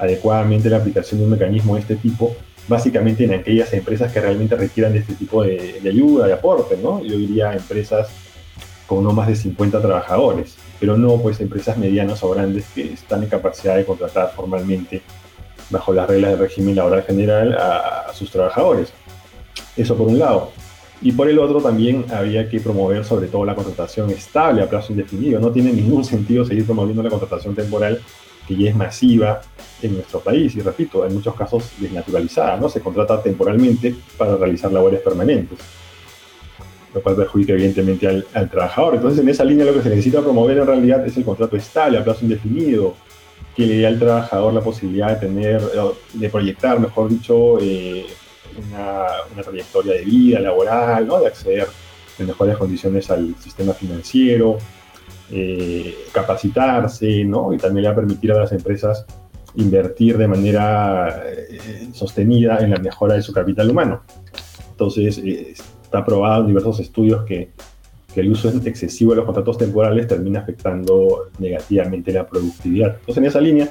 adecuadamente 0.00 0.70
la 0.70 0.78
aplicación 0.78 1.20
de 1.20 1.24
un 1.26 1.30
mecanismo 1.32 1.74
de 1.74 1.82
este 1.82 1.96
tipo, 1.96 2.34
básicamente 2.66 3.24
en 3.24 3.34
aquellas 3.34 3.72
empresas 3.74 4.10
que 4.12 4.20
realmente 4.20 4.56
requieran 4.56 4.92
de 4.92 5.00
este 5.00 5.14
tipo 5.14 5.42
de, 5.42 5.80
ayuda, 5.84 6.26
de 6.26 6.32
aporte, 6.32 6.76
¿no? 6.82 7.04
Yo 7.04 7.18
diría 7.18 7.52
empresas 7.52 8.08
con 8.86 9.04
no 9.04 9.12
más 9.12 9.28
de 9.28 9.36
50 9.36 9.80
trabajadores, 9.80 10.56
pero 10.80 10.96
no 10.96 11.18
pues 11.18 11.40
empresas 11.40 11.76
medianas 11.76 12.22
o 12.24 12.30
grandes 12.30 12.64
que 12.74 12.94
están 12.94 13.22
en 13.22 13.28
capacidad 13.28 13.76
de 13.76 13.84
contratar 13.84 14.32
formalmente 14.34 15.02
bajo 15.68 15.92
las 15.92 16.08
reglas 16.08 16.32
del 16.32 16.40
régimen 16.40 16.74
laboral 16.74 17.02
general 17.04 17.54
a, 17.54 18.12
sus 18.14 18.30
trabajadores. 18.30 18.92
Eso 19.76 19.96
por 19.96 20.08
un 20.08 20.18
lado. 20.18 20.50
Y 21.02 21.12
por 21.12 21.28
el 21.28 21.38
otro 21.38 21.60
también 21.60 22.04
había 22.12 22.48
que 22.48 22.60
promover 22.60 23.04
sobre 23.04 23.28
todo 23.28 23.44
la 23.44 23.54
contratación 23.54 24.10
estable 24.10 24.62
a 24.62 24.68
plazo 24.68 24.92
indefinido. 24.92 25.40
No 25.40 25.50
tiene 25.50 25.72
ningún 25.72 26.04
sentido 26.14 26.44
seguir 26.44 26.66
promoviendo 26.66 27.02
la 27.02 27.10
contratación 27.10 27.54
temporal 27.54 28.00
que 28.50 28.64
ya 28.64 28.70
es 28.70 28.76
masiva 28.76 29.40
en 29.80 29.94
nuestro 29.94 30.20
país 30.20 30.54
y 30.56 30.60
repito, 30.60 31.06
en 31.06 31.14
muchos 31.14 31.34
casos 31.36 31.70
desnaturalizada, 31.78 32.56
¿no? 32.56 32.68
Se 32.68 32.80
contrata 32.80 33.22
temporalmente 33.22 33.94
para 34.18 34.36
realizar 34.36 34.72
labores 34.72 35.00
permanentes 35.00 35.58
lo 36.92 37.00
cual 37.00 37.14
perjudica 37.14 37.52
evidentemente 37.52 38.08
al, 38.08 38.50
trabajador. 38.50 38.96
Entonces, 38.96 39.20
en 39.20 39.28
esa 39.28 39.44
línea 39.44 39.64
lo 39.64 39.74
que 39.74 39.82
se 39.82 39.90
necesita 39.90 40.20
promover 40.22 40.58
en 40.58 40.66
realidad 40.66 41.06
es 41.06 41.16
el 41.16 41.24
contrato 41.24 41.56
estable 41.56 41.98
a 41.98 42.02
plazo 42.02 42.24
indefinido, 42.24 42.96
que 43.54 43.64
le 43.64 43.76
dé 43.76 43.86
al 43.86 44.00
trabajador 44.00 44.52
la 44.52 44.60
posibilidad 44.60 45.10
de 45.10 45.26
tener, 45.28 45.62
de 46.14 46.28
proyectar, 46.28 46.80
mejor 46.80 47.08
dicho, 47.08 47.60
eh, 47.60 48.06
una, 48.72 49.42
trayectoria 49.44 49.92
de 49.92 50.04
vida 50.04 50.40
laboral, 50.40 51.06
¿no? 51.06 51.20
de 51.20 51.28
acceder 51.28 51.68
en 52.18 52.26
mejores 52.26 52.56
condiciones 52.56 53.08
al 53.08 53.36
sistema 53.36 53.72
financiero, 53.72 54.58
eh, 55.30 55.94
capacitarse, 56.12 57.24
¿no? 57.24 57.52
y 57.52 57.58
también 57.58 57.82
le 57.82 57.88
va 57.88 57.92
a 57.92 57.96
permitir 57.96 58.32
a 58.32 58.40
las 58.40 58.52
empresas 58.52 59.06
invertir 59.56 60.16
de 60.16 60.28
manera 60.28 61.22
eh, 61.26 61.88
sostenida 61.92 62.58
en 62.58 62.70
la 62.70 62.78
mejora 62.78 63.14
de 63.14 63.22
su 63.22 63.32
capital 63.32 63.70
humano. 63.70 64.02
Entonces, 64.70 65.18
está 65.18 66.04
probado 66.04 66.42
en 66.42 66.48
diversos 66.48 66.80
estudios 66.80 67.24
que, 67.24 67.50
que, 68.14 68.20
el 68.20 68.30
uso 68.30 68.48
excesivo 68.64 69.10
de 69.10 69.16
los 69.16 69.24
contratos 69.26 69.58
temporales 69.58 70.06
termina 70.06 70.40
afectando 70.40 71.30
negativamente 71.38 72.12
la 72.12 72.26
productividad. 72.26 72.96
Entonces, 73.00 73.16
en 73.18 73.24
esa 73.24 73.40
línea, 73.40 73.68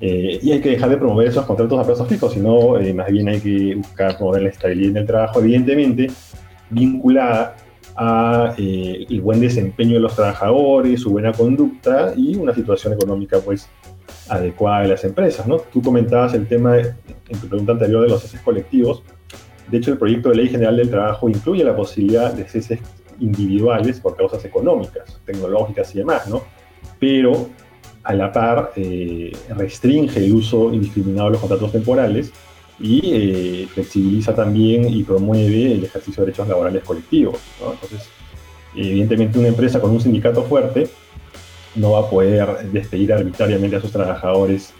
eh, 0.00 0.38
y 0.42 0.52
hay 0.52 0.60
que 0.60 0.70
dejar 0.70 0.90
de 0.90 0.96
promover 0.96 1.28
esos 1.28 1.46
contratos 1.46 1.78
a 1.78 1.84
plazos 1.84 2.08
fijos, 2.08 2.32
sino 2.32 2.78
eh, 2.78 2.92
más 2.92 3.08
bien 3.10 3.28
hay 3.28 3.40
que 3.40 3.74
buscar 3.76 4.16
promover 4.16 4.42
la 4.42 4.48
estabilidad 4.50 4.90
en 4.90 4.96
el 4.98 5.06
trabajo, 5.06 5.40
evidentemente 5.40 6.08
vinculada 6.70 7.56
a 7.96 8.54
eh, 8.58 9.06
el 9.08 9.20
buen 9.20 9.40
desempeño 9.40 9.94
de 9.94 10.00
los 10.00 10.14
trabajadores, 10.14 11.00
su 11.00 11.10
buena 11.10 11.32
conducta 11.32 12.12
y 12.16 12.36
una 12.36 12.54
situación 12.54 12.94
económica 12.94 13.38
pues 13.38 13.68
adecuada 14.28 14.82
de 14.82 14.88
las 14.88 15.04
empresas. 15.04 15.46
¿no? 15.46 15.58
Tú 15.58 15.82
comentabas 15.82 16.34
el 16.34 16.46
tema 16.46 16.76
en 16.78 17.40
tu 17.40 17.48
pregunta 17.48 17.72
anterior 17.72 18.02
de 18.02 18.08
los 18.08 18.22
ceses 18.22 18.40
colectivos. 18.40 19.02
De 19.70 19.78
hecho, 19.78 19.92
el 19.92 19.98
proyecto 19.98 20.30
de 20.30 20.36
ley 20.36 20.48
general 20.48 20.76
del 20.76 20.90
trabajo 20.90 21.28
incluye 21.28 21.64
la 21.64 21.74
posibilidad 21.74 22.32
de 22.32 22.46
ceses 22.48 22.80
individuales 23.20 24.00
por 24.00 24.16
causas 24.16 24.44
económicas, 24.44 25.20
tecnológicas 25.24 25.94
y 25.94 25.98
demás, 25.98 26.28
¿no? 26.28 26.42
Pero 26.98 27.48
a 28.02 28.14
la 28.14 28.30
par 28.32 28.72
eh, 28.76 29.32
restringe 29.56 30.18
el 30.18 30.34
uso 30.34 30.72
indiscriminado 30.72 31.28
de 31.28 31.32
los 31.32 31.40
contratos 31.40 31.72
temporales 31.72 32.32
y 32.80 33.00
eh, 33.04 33.68
flexibiliza 33.72 34.34
también 34.34 34.88
y 34.88 35.04
promueve 35.04 35.72
el 35.72 35.84
ejercicio 35.84 36.22
de 36.22 36.26
derechos 36.26 36.48
laborales 36.48 36.82
colectivos. 36.82 37.38
Entonces, 37.60 38.08
evidentemente 38.74 39.38
una 39.38 39.48
empresa 39.48 39.80
con 39.80 39.90
un 39.90 40.00
sindicato 40.00 40.42
fuerte 40.42 40.88
no 41.76 41.92
va 41.92 42.00
a 42.00 42.10
poder 42.10 42.70
despedir 42.70 43.12
arbitrariamente 43.12 43.76
a 43.76 43.80
sus 43.80 43.92
trabajadores 43.92 44.72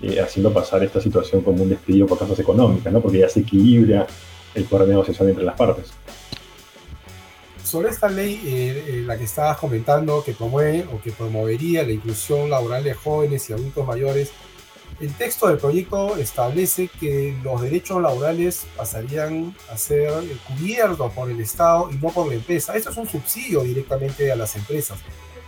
eh, 0.00 0.20
haciendo 0.20 0.52
pasar 0.52 0.84
esta 0.84 1.00
situación 1.00 1.42
como 1.42 1.62
un 1.62 1.70
despido 1.70 2.06
por 2.06 2.18
causas 2.18 2.38
económicas, 2.38 2.92
¿no? 2.92 3.00
porque 3.00 3.18
ya 3.18 3.28
se 3.28 3.40
equilibra 3.40 4.06
el 4.54 4.64
poder 4.64 4.86
de 4.86 4.92
negociación 4.92 5.28
entre 5.28 5.44
las 5.44 5.56
partes. 5.56 5.90
Sobre 7.64 7.90
esta 7.90 8.08
ley, 8.08 8.40
eh, 8.46 8.84
eh, 8.86 9.02
la 9.04 9.18
que 9.18 9.24
estabas 9.24 9.58
comentando, 9.58 10.22
que 10.24 10.32
promueve 10.32 10.86
o 10.92 11.02
que 11.02 11.10
promovería 11.10 11.82
la 11.82 11.92
inclusión 11.92 12.48
laboral 12.48 12.84
de 12.84 12.94
jóvenes 12.94 13.50
y 13.50 13.52
adultos 13.52 13.86
mayores, 13.86 14.30
el 15.00 15.14
texto 15.14 15.46
del 15.48 15.58
proyecto 15.58 16.16
establece 16.16 16.88
que 16.88 17.36
los 17.44 17.60
derechos 17.62 18.02
laborales 18.02 18.66
pasarían 18.76 19.54
a 19.70 19.76
ser 19.76 20.12
cubiertos 20.46 21.12
por 21.12 21.30
el 21.30 21.40
Estado 21.40 21.88
y 21.92 21.96
no 21.96 22.08
por 22.08 22.26
la 22.26 22.34
empresa. 22.34 22.76
Esto 22.76 22.90
es 22.90 22.96
un 22.96 23.08
subsidio 23.08 23.62
directamente 23.62 24.30
a 24.32 24.36
las 24.36 24.56
empresas. 24.56 24.98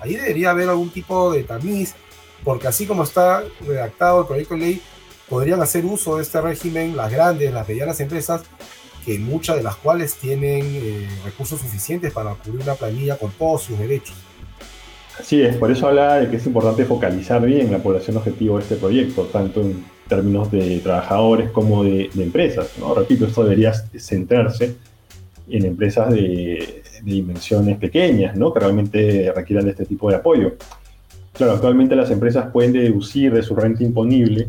Ahí 0.00 0.14
debería 0.14 0.50
haber 0.50 0.68
algún 0.68 0.90
tipo 0.90 1.32
de 1.32 1.42
tamiz, 1.42 1.94
porque 2.44 2.68
así 2.68 2.86
como 2.86 3.02
está 3.02 3.42
redactado 3.60 4.20
el 4.20 4.26
proyecto 4.26 4.54
de 4.54 4.60
ley, 4.60 4.82
podrían 5.28 5.60
hacer 5.60 5.84
uso 5.84 6.16
de 6.16 6.22
este 6.22 6.40
régimen 6.40 6.96
las 6.96 7.10
grandes, 7.10 7.52
las 7.52 7.68
medianas 7.68 7.98
empresas 8.00 8.42
que 9.04 9.18
muchas 9.18 9.56
de 9.56 9.62
las 9.62 9.76
cuales 9.76 10.14
tienen 10.14 10.64
eh, 10.64 11.08
recursos 11.24 11.60
suficientes 11.60 12.12
para 12.12 12.34
cubrir 12.34 12.62
una 12.62 12.74
planilla 12.74 13.16
con 13.16 13.30
todos 13.32 13.62
sus 13.62 13.78
derechos. 13.78 14.14
Así 15.20 15.42
es, 15.42 15.54
por 15.56 15.70
eso 15.70 15.86
habla 15.86 16.16
de 16.16 16.30
que 16.30 16.36
es 16.36 16.46
importante 16.46 16.86
focalizar 16.86 17.44
bien 17.44 17.70
la 17.70 17.78
población 17.78 18.16
objetivo 18.16 18.56
de 18.56 18.62
este 18.62 18.76
proyecto, 18.76 19.24
tanto 19.24 19.60
en 19.60 19.84
términos 20.08 20.50
de 20.50 20.78
trabajadores 20.78 21.50
como 21.50 21.84
de, 21.84 22.08
empresas. 22.16 22.72
¿no? 22.78 22.94
Repito, 22.94 23.26
esto 23.26 23.44
debería 23.44 23.74
centrarse 23.74 24.76
en 25.50 25.66
empresas 25.66 26.10
de, 26.10 26.82
dimensiones 27.02 27.76
pequeñas, 27.76 28.34
¿no? 28.34 28.52
que 28.52 28.60
realmente 28.60 29.30
requieran 29.36 29.66
de 29.66 29.72
este 29.72 29.84
tipo 29.84 30.08
de 30.08 30.16
apoyo. 30.16 30.54
Claro, 31.34 31.52
actualmente 31.52 31.94
las 31.94 32.10
empresas 32.10 32.46
pueden 32.50 32.72
deducir 32.72 33.32
de 33.34 33.42
su 33.42 33.54
renta 33.54 33.84
imponible 33.84 34.48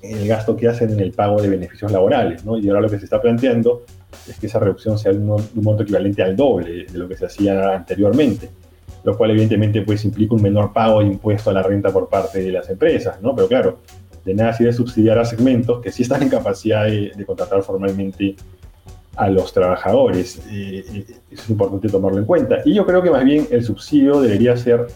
el 0.00 0.28
gasto 0.28 0.56
que 0.56 0.68
hacen 0.68 0.90
en 0.90 1.00
el 1.00 1.10
pago 1.10 1.42
de 1.42 1.48
beneficios 1.48 1.90
laborales, 1.90 2.44
¿no? 2.44 2.56
Y 2.56 2.68
ahora 2.68 2.82
lo 2.82 2.88
que 2.88 3.00
se 3.00 3.04
está 3.04 3.20
planteando 3.20 3.82
es 4.28 4.38
que 4.38 4.46
esa 4.46 4.60
reducción 4.60 4.96
sea 4.96 5.10
un, 5.10 5.28
un 5.30 5.48
monto 5.54 5.82
equivalente 5.82 6.22
al 6.22 6.36
doble 6.36 6.84
de 6.84 6.98
lo 6.98 7.08
que 7.08 7.16
se 7.16 7.26
hacía 7.26 7.74
anteriormente, 7.74 8.48
lo 9.04 9.16
cual 9.16 9.30
evidentemente 9.30 9.82
pues 9.82 10.04
implica 10.04 10.34
un 10.34 10.42
menor 10.42 10.72
pago 10.72 11.00
de 11.00 11.06
impuesto 11.06 11.50
a 11.50 11.52
la 11.52 11.62
renta 11.62 11.90
por 11.90 12.08
parte 12.08 12.40
de 12.42 12.52
las 12.52 12.68
empresas, 12.68 13.20
¿no? 13.22 13.34
Pero 13.34 13.48
claro, 13.48 13.78
de 14.24 14.34
nada 14.34 14.52
sirve 14.52 14.72
subsidiar 14.72 15.18
a 15.18 15.24
segmentos 15.24 15.80
que 15.80 15.90
sí 15.90 16.02
están 16.02 16.22
en 16.22 16.28
capacidad 16.28 16.84
de, 16.84 17.12
contratar 17.26 17.62
formalmente 17.62 18.36
a 19.16 19.28
los 19.28 19.52
trabajadores. 19.52 20.38
Eh, 20.50 20.84
eh, 20.92 21.04
es 21.30 21.48
importante 21.50 21.88
tomarlo 21.88 22.18
en 22.18 22.24
cuenta. 22.24 22.58
Y 22.64 22.74
yo 22.74 22.86
creo 22.86 23.02
que 23.02 23.10
más 23.10 23.24
bien 23.24 23.46
el 23.50 23.64
subsidio 23.64 24.20
debería 24.20 24.56
ser 24.56 24.86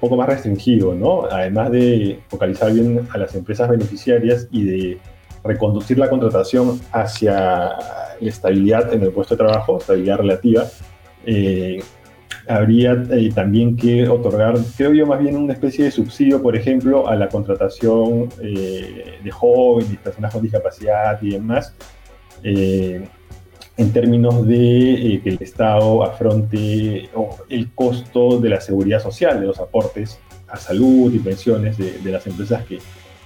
poco 0.00 0.16
más 0.16 0.28
restringido, 0.28 0.94
¿no? 0.94 1.24
Además 1.30 1.70
de 1.70 2.20
focalizar 2.28 2.72
bien 2.72 3.06
a 3.12 3.18
las 3.18 3.34
empresas 3.34 3.68
beneficiarias 3.68 4.48
y 4.50 4.64
de 4.64 4.98
reconducir 5.44 5.98
la 5.98 6.08
contratación 6.08 6.80
hacia 6.92 7.34
la 7.34 8.28
estabilidad 8.28 8.92
en 8.92 9.02
el 9.02 9.10
puesto 9.10 9.34
de 9.34 9.38
trabajo, 9.38 9.78
estabilidad 9.78 10.18
relativa, 10.18 10.66
eh, 11.24 11.82
habría 12.50 12.92
eh, 13.10 13.30
también 13.32 13.76
que 13.76 14.08
otorgar, 14.08 14.56
creo 14.76 14.92
yo, 14.92 15.06
más 15.06 15.20
bien 15.20 15.36
una 15.36 15.52
especie 15.52 15.84
de 15.84 15.90
subsidio, 15.90 16.42
por 16.42 16.56
ejemplo, 16.56 17.06
a 17.08 17.14
la 17.14 17.28
contratación 17.28 18.28
eh, 18.42 19.18
de 19.22 19.30
jóvenes, 19.30 19.96
personas 19.98 20.32
con 20.32 20.42
discapacidad 20.42 21.20
y 21.22 21.30
demás, 21.30 21.74
eh, 22.42 23.06
en 23.76 23.92
términos 23.92 24.46
de 24.46 25.20
que 25.22 25.30
el 25.30 25.38
Estado 25.40 26.02
afronte 26.02 27.08
el 27.48 27.70
costo 27.72 28.40
de 28.40 28.48
la 28.48 28.60
seguridad 28.60 29.00
social, 29.00 29.40
de 29.40 29.46
los 29.46 29.60
aportes 29.60 30.18
a 30.48 30.56
salud 30.56 31.14
y 31.14 31.20
pensiones 31.20 31.78
de, 31.78 31.98
de 31.98 32.12
las 32.12 32.26
empresas 32.26 32.64
que 32.64 32.78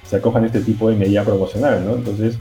se 0.04 0.16
acojan 0.16 0.45
a 0.45 0.47
este 0.47 0.61
tipo 0.61 0.90
de 0.90 0.97
medida 0.97 1.25
promocional, 1.25 1.85
¿no? 1.85 1.95
Entonces, 1.95 2.38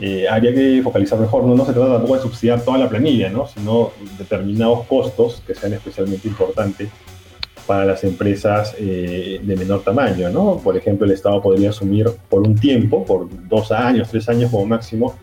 eh, 0.00 0.26
habría 0.28 0.54
que 0.54 0.80
focalizar 0.82 1.18
mejor. 1.18 1.44
No, 1.44 1.54
no 1.54 1.64
se 1.64 1.72
trata 1.72 1.92
tampoco 1.92 2.16
de 2.16 2.22
subsidiar 2.22 2.60
toda 2.60 2.78
la 2.78 2.88
planilla, 2.88 3.30
¿no? 3.30 3.46
sino 3.46 3.92
determinados 4.18 4.84
costos 4.86 5.42
que 5.46 5.54
sean 5.54 5.72
especialmente 5.72 6.28
importantes 6.28 6.88
para 7.66 7.84
las 7.84 8.04
empresas 8.04 8.74
eh, 8.78 9.40
de 9.42 9.56
menor 9.56 9.82
tamaño. 9.82 10.28
¿no? 10.30 10.60
Por 10.62 10.76
ejemplo, 10.76 11.06
el 11.06 11.12
Estado 11.12 11.40
podría 11.42 11.70
asumir 11.70 12.10
por 12.28 12.42
un 12.42 12.54
tiempo, 12.54 13.04
por 13.04 13.28
dos 13.48 13.72
años, 13.72 14.08
tres 14.10 14.28
años 14.28 14.50
como 14.50 14.66
máximo, 14.66 15.14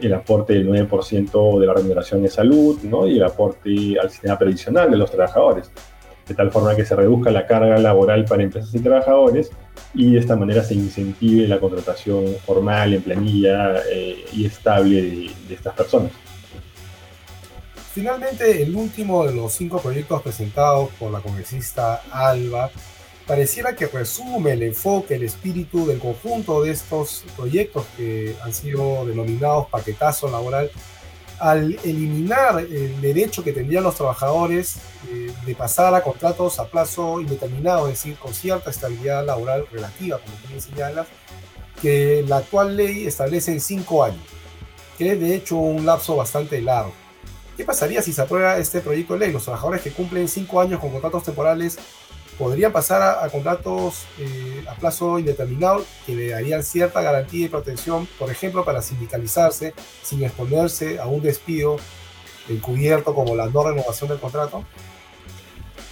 el 0.00 0.12
aporte 0.14 0.54
del 0.54 0.68
9% 0.68 1.60
de 1.60 1.66
la 1.66 1.74
remuneración 1.74 2.22
de 2.22 2.28
salud 2.28 2.78
¿no? 2.82 3.06
y 3.06 3.16
el 3.16 3.22
aporte 3.22 3.98
al 4.00 4.10
sistema 4.10 4.38
previsional 4.38 4.90
de 4.90 4.96
los 4.96 5.10
trabajadores, 5.10 5.70
de 6.26 6.34
tal 6.34 6.50
forma 6.50 6.74
que 6.74 6.84
se 6.84 6.96
reduzca 6.96 7.30
la 7.30 7.46
carga 7.46 7.78
laboral 7.78 8.24
para 8.24 8.42
empresas 8.42 8.74
y 8.74 8.80
trabajadores 8.80 9.50
y 9.94 10.12
de 10.12 10.18
esta 10.18 10.36
manera 10.36 10.62
se 10.64 10.74
incentive 10.74 11.46
la 11.46 11.60
contratación 11.60 12.36
formal 12.44 12.94
en 12.94 13.02
planilla 13.02 13.82
eh, 13.90 14.24
y 14.32 14.44
estable 14.46 15.02
de, 15.02 15.54
estas 15.54 15.74
personas. 15.74 16.12
Finalmente, 17.94 18.62
el 18.62 18.74
último 18.74 19.24
de 19.24 19.34
los 19.34 19.52
cinco 19.54 19.80
proyectos 19.80 20.20
presentados 20.20 20.90
por 20.98 21.10
la 21.10 21.20
congresista 21.20 22.02
Alba 22.10 22.70
pareciera 23.26 23.74
que 23.74 23.86
resume 23.86 24.52
el 24.52 24.62
enfoque, 24.64 25.14
el 25.14 25.22
espíritu 25.22 25.86
del 25.86 25.98
conjunto 25.98 26.62
de 26.62 26.72
estos 26.72 27.24
proyectos 27.36 27.86
que 27.96 28.36
han 28.42 28.52
sido 28.52 29.06
denominados 29.06 29.66
paquetazo 29.68 30.30
laboral 30.30 30.70
al 31.38 31.78
eliminar 31.84 32.60
el 32.60 33.00
derecho 33.00 33.44
que 33.44 33.52
tendrían 33.52 33.84
los 33.84 33.94
trabajadores 33.94 34.76
eh, 35.10 35.32
de 35.44 35.54
pasar 35.54 35.94
a 35.94 36.02
contratos 36.02 36.58
a 36.58 36.66
plazo 36.66 37.20
indeterminado, 37.20 37.86
es 37.88 37.94
decir, 37.94 38.16
con 38.16 38.32
cierta 38.32 38.70
estabilidad 38.70 39.24
laboral 39.24 39.66
relativa, 39.70 40.18
como 40.18 40.34
tú 40.36 40.54
me 40.54 40.60
señalas, 40.60 41.06
que 41.80 42.24
la 42.26 42.38
actual 42.38 42.76
ley 42.76 43.06
establece 43.06 43.52
en 43.52 43.60
cinco 43.60 44.02
años, 44.02 44.22
que 44.96 45.12
es 45.12 45.20
de 45.20 45.34
hecho 45.34 45.56
un 45.56 45.84
lapso 45.84 46.16
bastante 46.16 46.60
largo. 46.60 46.92
¿Qué 47.56 47.64
pasaría 47.64 48.02
si 48.02 48.12
se 48.12 48.20
aprueba 48.20 48.58
este 48.58 48.80
proyecto 48.80 49.14
de 49.14 49.20
ley? 49.20 49.32
Los 49.32 49.44
trabajadores 49.44 49.80
que 49.80 49.90
cumplen 49.90 50.28
cinco 50.28 50.60
años 50.60 50.78
con 50.78 50.90
contratos 50.90 51.24
temporales 51.24 51.78
podrían 52.38 52.72
pasar 52.72 53.24
a, 53.24 53.28
contratos 53.28 54.04
eh, 54.18 54.64
a 54.68 54.74
plazo 54.74 55.18
indeterminado 55.18 55.84
que 56.04 56.14
le 56.14 56.28
darían 56.28 56.62
cierta 56.62 57.00
garantía 57.02 57.46
y 57.46 57.48
protección, 57.48 58.06
por 58.18 58.30
ejemplo, 58.30 58.64
para 58.64 58.82
sindicalizarse 58.82 59.74
sin 60.02 60.22
exponerse 60.22 60.98
a 60.98 61.06
un 61.06 61.22
despido 61.22 61.76
encubierto 62.48 63.14
como 63.14 63.34
la 63.34 63.46
no 63.46 63.68
renovación 63.68 64.08
del 64.08 64.18
contrato? 64.18 64.64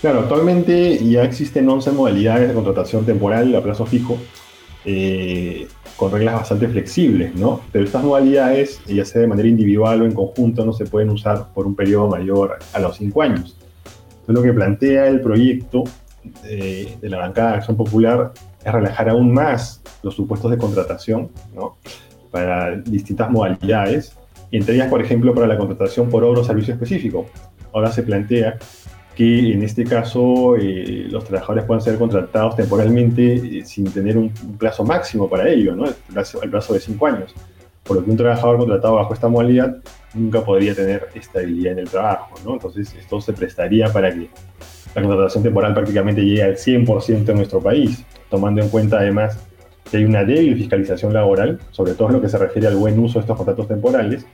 Claro, 0.00 0.20
actualmente 0.20 0.98
ya 1.04 1.24
existen 1.24 1.68
11 1.68 1.92
modalidades 1.92 2.48
de 2.48 2.54
contratación 2.54 3.06
temporal 3.06 3.54
a 3.54 3.62
plazo 3.62 3.86
fijo, 3.86 4.18
eh, 4.84 5.66
con 5.96 6.12
reglas 6.12 6.34
bastante 6.34 6.68
flexibles, 6.68 7.34
¿no? 7.34 7.62
Pero 7.72 7.84
estas 7.84 8.04
modalidades, 8.04 8.80
ya 8.86 9.04
sea 9.04 9.22
de 9.22 9.28
manera 9.28 9.48
individual 9.48 10.02
o 10.02 10.04
en 10.04 10.12
conjunto, 10.12 10.66
no 10.66 10.72
se 10.72 10.84
pueden 10.84 11.08
usar 11.08 11.52
por 11.54 11.66
un 11.66 11.74
periodo 11.74 12.08
mayor 12.08 12.58
a 12.72 12.78
los 12.80 12.96
5 12.98 13.22
años. 13.22 13.56
Entonces, 14.26 14.34
lo 14.34 14.42
que 14.42 14.52
plantea 14.52 15.06
el 15.06 15.20
proyecto 15.20 15.84
de, 16.42 16.96
la 17.02 17.18
bancada 17.18 17.52
de 17.52 17.56
Acción 17.58 17.76
Popular 17.76 18.32
es 18.64 18.72
relajar 18.72 19.08
aún 19.08 19.32
más 19.32 19.82
los 20.02 20.14
supuestos 20.14 20.50
de 20.50 20.58
contratación 20.58 21.30
¿no? 21.54 21.76
para 22.30 22.76
distintas 22.76 23.30
modalidades, 23.30 24.16
entre 24.50 24.74
ellas, 24.74 24.88
por 24.88 25.00
ejemplo, 25.00 25.34
para 25.34 25.46
la 25.46 25.56
contratación 25.56 26.08
por 26.08 26.24
obra 26.24 26.40
o 26.40 26.44
servicio 26.44 26.74
específico. 26.74 27.26
Ahora 27.72 27.90
se 27.90 28.02
plantea 28.02 28.56
que 29.14 29.52
en 29.52 29.62
este 29.62 29.84
caso 29.84 30.56
eh, 30.56 31.06
los 31.08 31.24
trabajadores 31.24 31.64
puedan 31.64 31.80
ser 31.80 31.98
contratados 31.98 32.56
temporalmente 32.56 33.58
eh, 33.58 33.64
sin 33.64 33.90
tener 33.92 34.18
un, 34.18 34.30
plazo 34.58 34.84
máximo 34.84 35.28
para 35.28 35.48
ello, 35.48 35.74
¿no? 35.74 35.86
el, 35.86 35.94
plazo, 36.50 36.74
de 36.74 36.80
cinco 36.80 37.06
años. 37.06 37.34
Por 37.82 37.96
lo 37.96 38.04
que 38.04 38.10
un 38.10 38.16
trabajador 38.16 38.58
contratado 38.58 38.94
bajo 38.94 39.14
esta 39.14 39.28
modalidad 39.28 39.76
nunca 40.14 40.44
podría 40.44 40.74
tener 40.74 41.08
estabilidad 41.14 41.72
en 41.72 41.80
el 41.80 41.88
trabajo. 41.88 42.34
¿no? 42.44 42.54
Entonces 42.54 42.94
esto 42.94 43.20
se 43.20 43.32
prestaría 43.32 43.92
para 43.92 44.12
que 44.12 44.30
la 44.94 45.02
contratación 45.02 45.42
temporal 45.42 45.74
prácticamente 45.74 46.22
llega 46.22 46.44
al 46.44 46.56
100% 46.56 47.28
en 47.28 47.36
nuestro 47.36 47.60
país, 47.60 48.04
tomando 48.30 48.62
en 48.62 48.68
cuenta 48.68 48.98
además 48.98 49.38
que 49.90 49.98
hay 49.98 50.04
una 50.04 50.24
débil 50.24 50.56
fiscalización 50.56 51.12
laboral, 51.12 51.58
sobre 51.70 51.94
todo 51.94 52.08
en 52.08 52.14
lo 52.14 52.20
que 52.22 52.28
se 52.28 52.38
refiere 52.38 52.68
al 52.68 52.76
buen 52.76 52.98
uso 52.98 53.14
de 53.14 53.20
estos 53.20 53.36
contratos 53.36 53.68
temporales. 53.68 54.24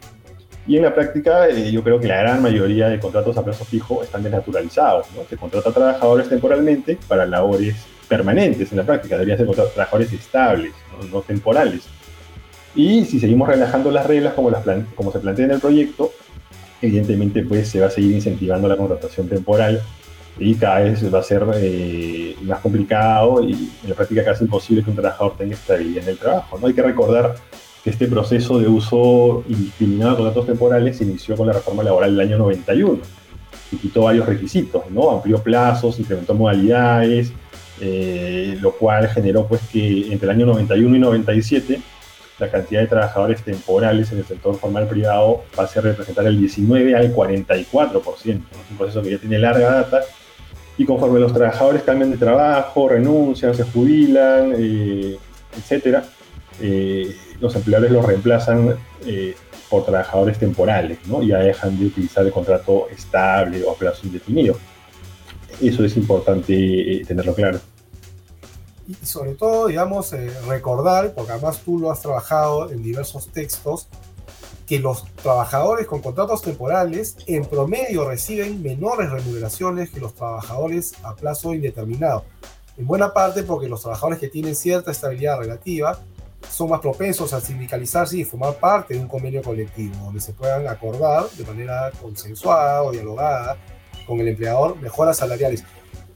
Y 0.67 0.77
en 0.77 0.83
la 0.83 0.95
práctica, 0.95 1.49
eh, 1.49 1.73
yo 1.73 1.83
creo 1.83 1.99
que 1.99 2.07
la 2.07 2.19
gran 2.19 2.43
mayoría 2.43 2.89
de 2.89 3.01
contratos 3.01 3.37
a 3.37 3.45
plazo 3.45 3.65
fijo 3.65 4.03
están 4.03 4.23
desnaturalizados. 4.23 5.07
¿no? 5.17 5.23
Se 5.29 5.37
contrata 5.37 5.71
a 5.71 5.73
trabajadores 5.73 6.29
temporalmente 6.29 6.99
para 7.09 7.27
labores 7.27 7.75
permanentes 8.09 8.71
en 8.73 8.79
la 8.79 8.85
práctica, 8.85 9.17
deberían 9.17 9.39
ser 9.39 9.49
trabajadores 9.73 10.13
estables, 10.13 10.73
no, 11.11 11.23
temporales. 11.23 11.89
Y 12.75 13.05
si 13.05 13.19
seguimos 13.19 13.49
relajando 13.49 13.91
las 13.91 14.07
reglas 14.07 14.35
como, 14.35 14.51
las 14.51 14.65
como 14.95 15.13
se 15.13 15.21
plantea 15.21 15.47
en 15.47 15.51
el 15.53 15.61
proyecto, 15.61 16.13
evidentemente 16.83 17.43
pues 17.45 17.69
se 17.69 17.81
va 17.81 17.87
a 17.87 17.91
seguir 17.91 18.13
incentivando 18.13 18.69
la 18.69 18.77
contratación 18.77 19.29
temporal 19.29 19.81
y 20.41 20.55
cada 20.55 20.81
vez 20.81 21.15
va 21.15 21.19
a 21.19 21.23
ser 21.23 21.45
eh, 21.57 22.35
más 22.43 22.61
complicado 22.61 23.45
y 23.45 23.53
en 23.53 23.91
la 23.91 23.95
práctica 23.95 24.25
casi 24.25 24.45
imposible 24.45 24.83
que 24.83 24.89
un 24.89 24.97
trabajador 24.97 25.37
tenga 25.37 25.55
estabilidad 25.55 26.05
en 26.05 26.09
el 26.09 26.19
trabajo. 26.19 26.59
¿no? 26.59 26.67
Hay 26.67 26.73
que 26.73 26.83
recordar 26.83 27.37
que 27.85 27.91
este 27.91 28.07
proceso 28.07 28.59
de 28.59 28.67
uso 28.67 29.45
indiscriminado 29.49 30.13
de 30.13 30.17
contratos 30.17 30.47
temporales 30.47 30.97
se 30.97 31.05
inició 31.05 31.37
con 31.37 31.47
la 31.47 31.53
reforma 31.53 31.83
laboral 31.83 32.17
del 32.17 32.27
año 32.27 32.39
91 32.39 33.01
y 33.73 33.77
quitó 33.77 34.03
varios 34.03 34.27
requisitos, 34.27 34.91
¿no? 34.91 35.11
amplió 35.11 35.43
plazos, 35.43 36.01
incrementó 36.01 36.35
modalidades, 36.35 37.33
eh, 37.83 38.57
lo 38.63 38.73
cual 38.73 39.09
generó 39.09 39.47
pues 39.47 39.61
que 39.71 40.11
entre 40.11 40.25
el 40.25 40.37
año 40.37 40.47
91 40.47 40.97
y 40.97 40.99
97 40.99 41.81
la 42.39 42.51
cantidad 42.51 42.81
de 42.81 42.87
trabajadores 42.87 43.43
temporales 43.43 44.11
en 44.13 44.19
el 44.19 44.25
sector 44.25 44.57
formal 44.57 44.89
privado 44.89 45.45
pase 45.55 45.79
a 45.79 45.83
representar 45.83 46.27
el 46.27 46.39
19 46.39 46.97
al 46.97 47.15
44%. 47.15 48.01
Es 48.25 48.35
un 48.71 48.77
proceso 48.79 49.03
que 49.03 49.11
ya 49.11 49.19
tiene 49.19 49.39
larga 49.39 49.71
data 49.71 50.01
y 50.81 50.87
conforme 50.87 51.21
los 51.21 51.35
trabajadores 51.35 51.83
cambian 51.83 52.11
de 52.11 52.17
trabajo, 52.17 52.89
renuncian, 52.89 53.55
se 53.55 53.65
jubilan, 53.65 54.55
eh, 54.57 55.19
etcétera, 55.55 56.03
eh, 56.59 57.15
los 57.39 57.55
empleadores 57.55 57.93
los 57.93 58.03
reemplazan 58.03 58.77
eh, 59.05 59.35
por 59.69 59.85
trabajadores 59.85 60.39
temporales, 60.39 60.99
¿no? 61.05 61.23
Ya 61.23 61.37
dejan 61.41 61.79
de 61.79 61.85
utilizar 61.85 62.25
el 62.25 62.33
contrato 62.33 62.89
estable 62.89 63.63
o 63.63 63.73
a 63.73 63.75
plazo 63.75 64.07
indefinido. 64.07 64.57
Eso 65.61 65.85
es 65.85 65.95
importante 65.99 67.05
tenerlo 67.07 67.35
claro. 67.35 67.61
Y 68.89 68.95
sobre 69.05 69.35
todo, 69.35 69.67
digamos, 69.67 70.13
recordar, 70.49 71.13
porque 71.13 71.33
además 71.33 71.61
tú 71.63 71.79
lo 71.79 71.91
has 71.91 72.01
trabajado 72.01 72.71
en 72.71 72.83
diversos 72.83 73.29
textos, 73.29 73.87
que 74.71 74.79
los 74.79 75.05
trabajadores 75.17 75.89
con 75.89 76.01
contratos 76.01 76.43
temporales 76.43 77.17
en 77.27 77.45
promedio 77.45 78.09
reciben 78.09 78.63
menores 78.63 79.11
remuneraciones 79.11 79.91
que 79.91 79.99
los 79.99 80.15
trabajadores 80.15 80.95
a 81.03 81.17
plazo 81.17 81.53
indeterminado. 81.53 82.25
En 82.79 82.87
buena 82.87 83.13
parte 83.13 83.43
porque 83.43 83.69
los 83.69 83.81
trabajadores 83.81 84.21
que 84.21 84.29
tienen 84.29 84.55
cierta 84.55 84.93
estabilidad 84.93 85.39
relativa 85.39 85.99
son 86.49 86.71
más 86.71 86.79
propensos 86.79 87.33
a 87.33 87.41
sindicalizarse 87.41 88.19
y 88.19 88.25
formar 88.25 88.61
parte 88.61 88.95
de 88.95 89.01
un 89.01 89.09
convenio 89.09 89.43
colectivo, 89.43 89.97
donde 90.05 90.21
se 90.21 90.35
puedan 90.35 90.69
acordar 90.69 91.29
de 91.31 91.45
manera 91.45 91.91
consensuada 92.01 92.85
o 92.85 92.93
dialogada 92.93 93.57
con 94.07 94.21
el 94.21 94.29
empleador 94.29 94.81
mejoras 94.81 95.17
salariales 95.17 95.65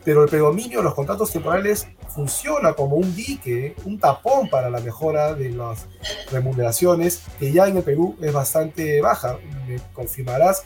pero 0.05 0.23
el 0.23 0.29
predominio 0.29 0.79
de 0.79 0.85
los 0.85 0.95
contratos 0.95 1.33
temporales 1.33 1.87
funciona 2.09 2.75
como 2.75 2.97
un 2.97 3.15
dique, 3.17 3.75
un 3.85 3.99
tapón 3.99 4.49
para 4.51 4.69
la 4.69 4.81
mejora 4.81 5.35
de 5.35 5.51
las 5.51 5.87
remuneraciones, 6.31 7.23
que 7.39 7.53
ya 7.53 7.67
en 7.67 7.79
el 7.79 7.83
Perú 7.83 8.17
es 8.21 8.33
bastante 8.33 9.01
baja. 9.01 9.39
Me 9.67 9.81
confirmarás 9.93 10.65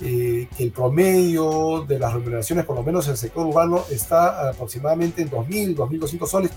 eh, 0.00 0.46
que 0.56 0.64
el 0.64 0.70
promedio 0.70 1.84
de 1.86 1.98
las 1.98 2.12
remuneraciones, 2.12 2.64
por 2.64 2.76
lo 2.76 2.84
menos 2.84 3.06
en 3.06 3.12
el 3.12 3.18
sector 3.18 3.46
urbano, 3.46 3.84
está 3.90 4.50
aproximadamente 4.50 5.22
en 5.22 5.30
2.000, 5.30 5.74
2.200 5.74 6.26
soles, 6.28 6.52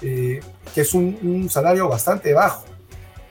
eh, 0.00 0.40
que 0.74 0.80
es 0.80 0.94
un, 0.94 1.48
salario 1.50 1.86
bastante 1.88 2.32
bajo. 2.32 2.64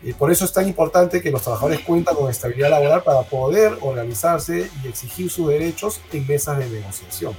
Eh, 0.03 0.13
por 0.15 0.31
eso 0.31 0.45
es 0.45 0.53
tan 0.53 0.67
importante 0.67 1.23
que 1.23 1.31
los 1.31 1.41
trabajadores 1.41 1.79
cuentan 1.79 2.15
con 2.15 2.29
estabilidad 2.29 2.69
laboral 2.69 3.01
para 3.01 3.23
poder 3.23 3.75
organizarse 3.81 4.69
y 4.83 4.87
exigir 4.87 5.31
sus 5.31 5.47
derechos 5.47 6.01
en 6.13 6.27
mesas 6.27 6.59
de 6.59 6.69
negociación. 6.69 7.33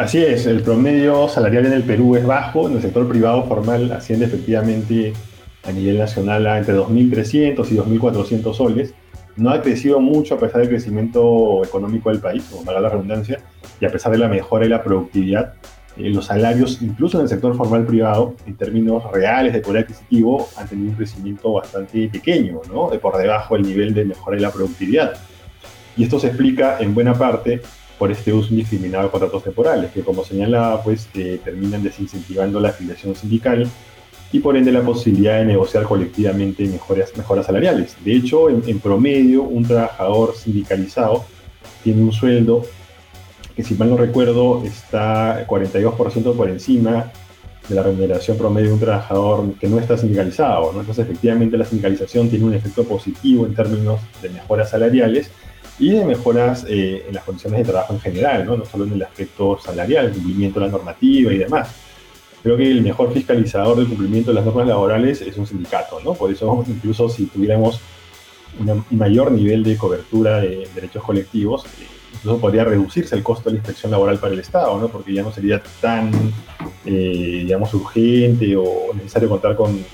Así 0.00 0.16
es, 0.16 0.46
el 0.46 0.62
promedio 0.62 1.28
salarial 1.28 1.66
en 1.66 1.74
el 1.74 1.82
Perú 1.82 2.16
es 2.16 2.24
bajo, 2.24 2.66
en 2.66 2.76
el 2.76 2.80
sector 2.80 3.06
privado 3.06 3.44
formal 3.44 3.92
asciende 3.92 4.24
efectivamente 4.24 5.12
a 5.62 5.72
nivel 5.72 5.98
nacional 5.98 6.46
a 6.46 6.56
entre 6.56 6.74
2.300 6.74 7.70
y 7.70 7.76
2.400 7.76 8.54
soles, 8.54 8.94
no 9.36 9.50
ha 9.50 9.60
crecido 9.60 10.00
mucho 10.00 10.36
a 10.36 10.38
pesar 10.38 10.62
del 10.62 10.70
crecimiento 10.70 11.62
económico 11.62 12.08
del 12.08 12.18
país, 12.18 12.42
como 12.50 12.64
para 12.64 12.80
la 12.80 12.88
redundancia, 12.88 13.40
y 13.78 13.84
a 13.84 13.90
pesar 13.90 14.10
de 14.12 14.16
la 14.16 14.28
mejora 14.28 14.62
de 14.62 14.70
la 14.70 14.82
productividad, 14.82 15.52
eh, 15.98 16.08
los 16.08 16.24
salarios, 16.24 16.80
incluso 16.80 17.18
en 17.18 17.24
el 17.24 17.28
sector 17.28 17.54
formal 17.54 17.84
privado, 17.84 18.36
en 18.46 18.56
términos 18.56 19.02
reales 19.12 19.52
de 19.52 19.60
poder 19.60 19.82
adquisitivo, 19.82 20.48
han 20.56 20.66
tenido 20.66 20.92
un 20.92 20.96
crecimiento 20.96 21.52
bastante 21.52 22.08
pequeño, 22.08 22.62
¿no? 22.72 22.88
de 22.88 22.98
por 22.98 23.18
debajo 23.18 23.54
del 23.54 23.66
nivel 23.66 23.92
de 23.92 24.06
mejora 24.06 24.36
de 24.36 24.42
la 24.44 24.50
productividad. 24.50 25.12
Y 25.94 26.04
esto 26.04 26.18
se 26.18 26.28
explica 26.28 26.78
en 26.80 26.94
buena 26.94 27.12
parte 27.12 27.60
por 28.00 28.10
este 28.10 28.32
uso 28.32 28.48
indiscriminado 28.54 29.04
de 29.04 29.10
contratos 29.10 29.44
temporales, 29.44 29.90
que 29.92 30.00
como 30.00 30.24
señalaba, 30.24 30.82
pues 30.82 31.06
eh, 31.12 31.38
terminan 31.44 31.82
desincentivando 31.82 32.58
la 32.58 32.70
afiliación 32.70 33.14
sindical 33.14 33.68
y 34.32 34.40
por 34.40 34.56
ende 34.56 34.72
la 34.72 34.80
posibilidad 34.80 35.38
de 35.38 35.44
negociar 35.44 35.82
colectivamente 35.82 36.64
mejoras, 36.66 37.14
mejoras 37.18 37.44
salariales. 37.44 37.94
De 38.02 38.14
hecho, 38.16 38.48
en, 38.48 38.80
promedio, 38.80 39.42
un 39.42 39.66
trabajador 39.66 40.34
sindicalizado 40.34 41.26
tiene 41.84 42.00
un 42.00 42.10
sueldo 42.10 42.64
que, 43.54 43.62
si 43.62 43.74
mal 43.74 43.90
no 43.90 43.98
recuerdo, 43.98 44.62
está 44.64 45.46
42% 45.46 46.34
por 46.34 46.48
encima 46.48 47.12
de 47.68 47.74
la 47.74 47.82
remuneración 47.82 48.38
promedio 48.38 48.68
de 48.68 48.74
un 48.74 48.80
trabajador 48.80 49.54
que 49.60 49.68
no 49.68 49.78
está 49.78 49.98
sindicalizado. 49.98 50.72
¿no? 50.72 50.80
Entonces, 50.80 51.04
efectivamente, 51.04 51.58
la 51.58 51.66
sindicalización 51.66 52.30
tiene 52.30 52.46
un 52.46 52.54
efecto 52.54 52.84
positivo 52.84 53.44
en 53.44 53.54
términos 53.54 54.00
de 54.22 54.30
mejoras 54.30 54.70
salariales 54.70 55.30
y 55.80 55.90
de 55.90 56.04
mejoras 56.04 56.64
eh, 56.68 57.06
en 57.08 57.14
las 57.14 57.24
condiciones 57.24 57.58
de 57.58 57.72
trabajo 57.72 57.94
en 57.94 58.00
general, 58.00 58.46
¿no? 58.46 58.56
no 58.56 58.64
solo 58.64 58.84
en 58.84 58.92
el 58.92 59.02
aspecto 59.02 59.58
salarial, 59.58 60.06
el 60.06 60.12
cumplimiento 60.12 60.60
de 60.60 60.66
la 60.66 60.72
normativa 60.72 61.32
y 61.32 61.38
demás 61.38 61.68
creo 62.42 62.56
que 62.56 62.70
el 62.70 62.82
mejor 62.82 63.12
fiscalizador 63.12 63.76
del 63.76 63.88
cumplimiento 63.88 64.30
de 64.30 64.36
las 64.36 64.44
normas 64.44 64.66
laborales 64.66 65.20
es 65.20 65.36
un 65.36 65.46
sindicato, 65.46 66.00
¿no? 66.00 66.14
Por 66.14 66.30
eso, 66.30 66.64
incluso 66.66 67.08
si 67.08 67.26
tuviéramos 67.26 67.80
un 68.58 68.84
mayor 68.90 69.30
nivel 69.30 69.62
de 69.62 69.76
cobertura 69.76 70.40
de 70.40 70.68
derechos 70.74 71.02
colectivos, 71.02 71.64
incluso 72.14 72.40
podría 72.40 72.64
reducirse 72.64 73.14
el 73.14 73.22
costo 73.22 73.48
de 73.48 73.54
la 73.54 73.58
inspección 73.58 73.92
laboral 73.92 74.18
para 74.18 74.32
el 74.32 74.40
Estado, 74.40 74.78
¿no? 74.78 74.88
Porque 74.88 75.12
ya 75.12 75.22
no 75.22 75.32
sería 75.32 75.62
tan, 75.80 76.10
eh, 76.84 77.42
digamos, 77.44 77.72
urgente 77.74 78.56
o 78.56 78.92
necesario 78.94 79.28
contar 79.28 79.54
con 79.54 79.84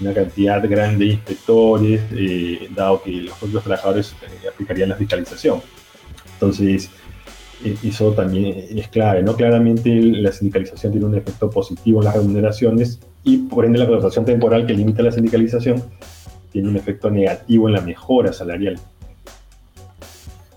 una 0.00 0.12
cantidad 0.12 0.62
grande 0.68 1.04
de 1.04 1.12
inspectores, 1.12 2.00
eh, 2.12 2.68
dado 2.74 3.02
que 3.02 3.10
los 3.12 3.36
propios 3.38 3.62
trabajadores 3.62 4.14
aplicarían 4.52 4.88
la 4.88 4.96
fiscalización. 4.96 5.60
Entonces, 6.34 6.90
e, 7.64 7.76
eso 7.84 8.12
también 8.12 8.66
es 8.76 8.88
clave, 8.88 9.22
¿no? 9.22 9.36
Claramente 9.36 9.90
la 9.94 10.32
sindicalización 10.32 10.92
tiene 10.92 11.06
un 11.06 11.16
efecto 11.16 11.50
positivo 11.50 12.00
en 12.00 12.06
las 12.06 12.16
remuneraciones 12.16 13.00
y 13.22 13.38
por 13.38 13.64
ende 13.64 13.78
la 13.78 13.86
contratación 13.86 14.24
temporal 14.24 14.66
que 14.66 14.72
limita 14.72 15.02
la 15.02 15.12
sindicalización 15.12 15.82
tiene 16.50 16.68
un 16.68 16.76
efecto 16.76 17.10
negativo 17.10 17.68
en 17.68 17.74
la 17.74 17.80
mejora 17.80 18.32
salarial. 18.32 18.78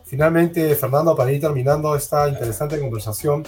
Finalmente, 0.03 0.75
Fernando, 0.75 1.15
para 1.15 1.31
ir 1.31 1.41
terminando 1.41 1.95
esta 1.95 2.29
interesante 2.29 2.79
conversación, 2.79 3.43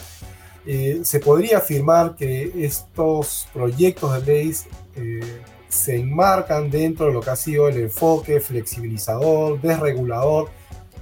eh, 0.66 1.00
se 1.04 1.20
podría 1.20 1.60
afirmar 1.60 2.16
que 2.16 2.52
estos 2.66 3.48
proyectos 3.54 4.26
de 4.26 4.34
ley 4.34 4.54
eh, 4.96 5.20
se 5.70 5.98
enmarcan 5.98 6.70
dentro 6.70 7.08
de 7.08 7.14
lo 7.14 7.22
que 7.22 7.30
ha 7.30 7.36
sido 7.36 7.68
el 7.68 7.78
enfoque 7.78 8.40
flexibilizador, 8.40 9.60
desregulador 9.62 10.50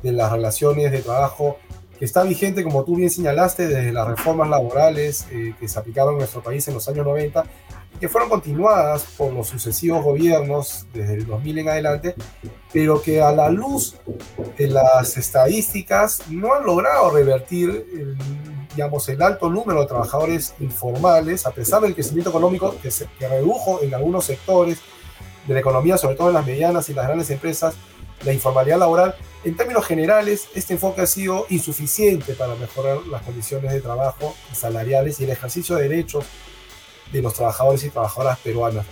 de 0.01 0.11
las 0.11 0.31
relaciones 0.31 0.91
de 0.91 0.99
trabajo 0.99 1.57
que 1.97 2.05
está 2.05 2.23
vigente, 2.23 2.63
como 2.63 2.83
tú 2.83 2.95
bien 2.95 3.09
señalaste, 3.09 3.67
desde 3.67 3.91
las 3.91 4.07
reformas 4.07 4.49
laborales 4.49 5.25
eh, 5.31 5.53
que 5.59 5.67
se 5.67 5.79
aplicaron 5.79 6.13
en 6.13 6.19
nuestro 6.19 6.43
país 6.43 6.67
en 6.67 6.73
los 6.73 6.87
años 6.89 7.05
90 7.05 7.43
y 7.43 7.64
que 7.99 8.09
fueron 8.09 8.29
continuadas 8.29 9.03
por 9.17 9.33
los 9.33 9.47
sucesivos 9.47 10.03
gobiernos 10.03 10.85
desde 10.93 11.15
el 11.15 11.25
2000 11.25 11.59
en 11.59 11.69
adelante, 11.69 12.15
pero 12.73 13.01
que 13.01 13.21
a 13.21 13.31
la 13.31 13.49
luz 13.49 13.95
de 14.57 14.67
las 14.67 15.17
estadísticas 15.17 16.23
no 16.29 16.53
han 16.53 16.65
logrado 16.65 17.11
revertir 17.11 17.69
el, 17.69 18.17
digamos, 18.75 19.07
el 19.09 19.21
alto 19.21 19.49
número 19.49 19.81
de 19.81 19.87
trabajadores 19.87 20.53
informales, 20.59 21.45
a 21.45 21.51
pesar 21.51 21.81
del 21.81 21.93
crecimiento 21.93 22.29
económico 22.29 22.75
que, 22.81 22.91
se, 22.91 23.07
que 23.17 23.27
redujo 23.27 23.81
en 23.81 23.93
algunos 23.93 24.25
sectores 24.25 24.79
de 25.47 25.53
la 25.53 25.59
economía, 25.59 25.97
sobre 25.97 26.15
todo 26.15 26.29
en 26.29 26.33
las 26.33 26.45
medianas 26.45 26.89
y 26.89 26.93
las 26.93 27.05
grandes 27.05 27.29
empresas, 27.29 27.75
la 28.23 28.33
informalidad 28.33 28.79
laboral, 28.79 29.15
en 29.43 29.55
términos 29.55 29.85
generales, 29.85 30.47
este 30.55 30.73
enfoque 30.73 31.01
ha 31.01 31.05
sido 31.05 31.45
insuficiente 31.49 32.33
para 32.33 32.55
mejorar 32.55 32.97
las 33.11 33.21
condiciones 33.21 33.71
de 33.71 33.79
trabajo 33.79 34.35
salariales 34.51 35.19
y 35.19 35.25
el 35.25 35.29
ejercicio 35.29 35.75
de 35.75 35.87
derechos 35.87 36.25
de 37.11 37.21
los 37.21 37.33
trabajadores 37.33 37.83
y 37.83 37.89
trabajadoras 37.89 38.39
peruanas. 38.39 38.85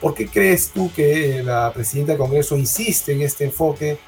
¿Por 0.00 0.14
qué 0.14 0.26
crees 0.26 0.70
tú 0.70 0.90
que 0.94 1.42
la 1.42 1.72
presidenta 1.72 2.12
del 2.12 2.18
Congreso 2.18 2.56
insiste 2.56 3.12
en 3.12 3.22
este 3.22 3.44
enfoque 3.44 3.98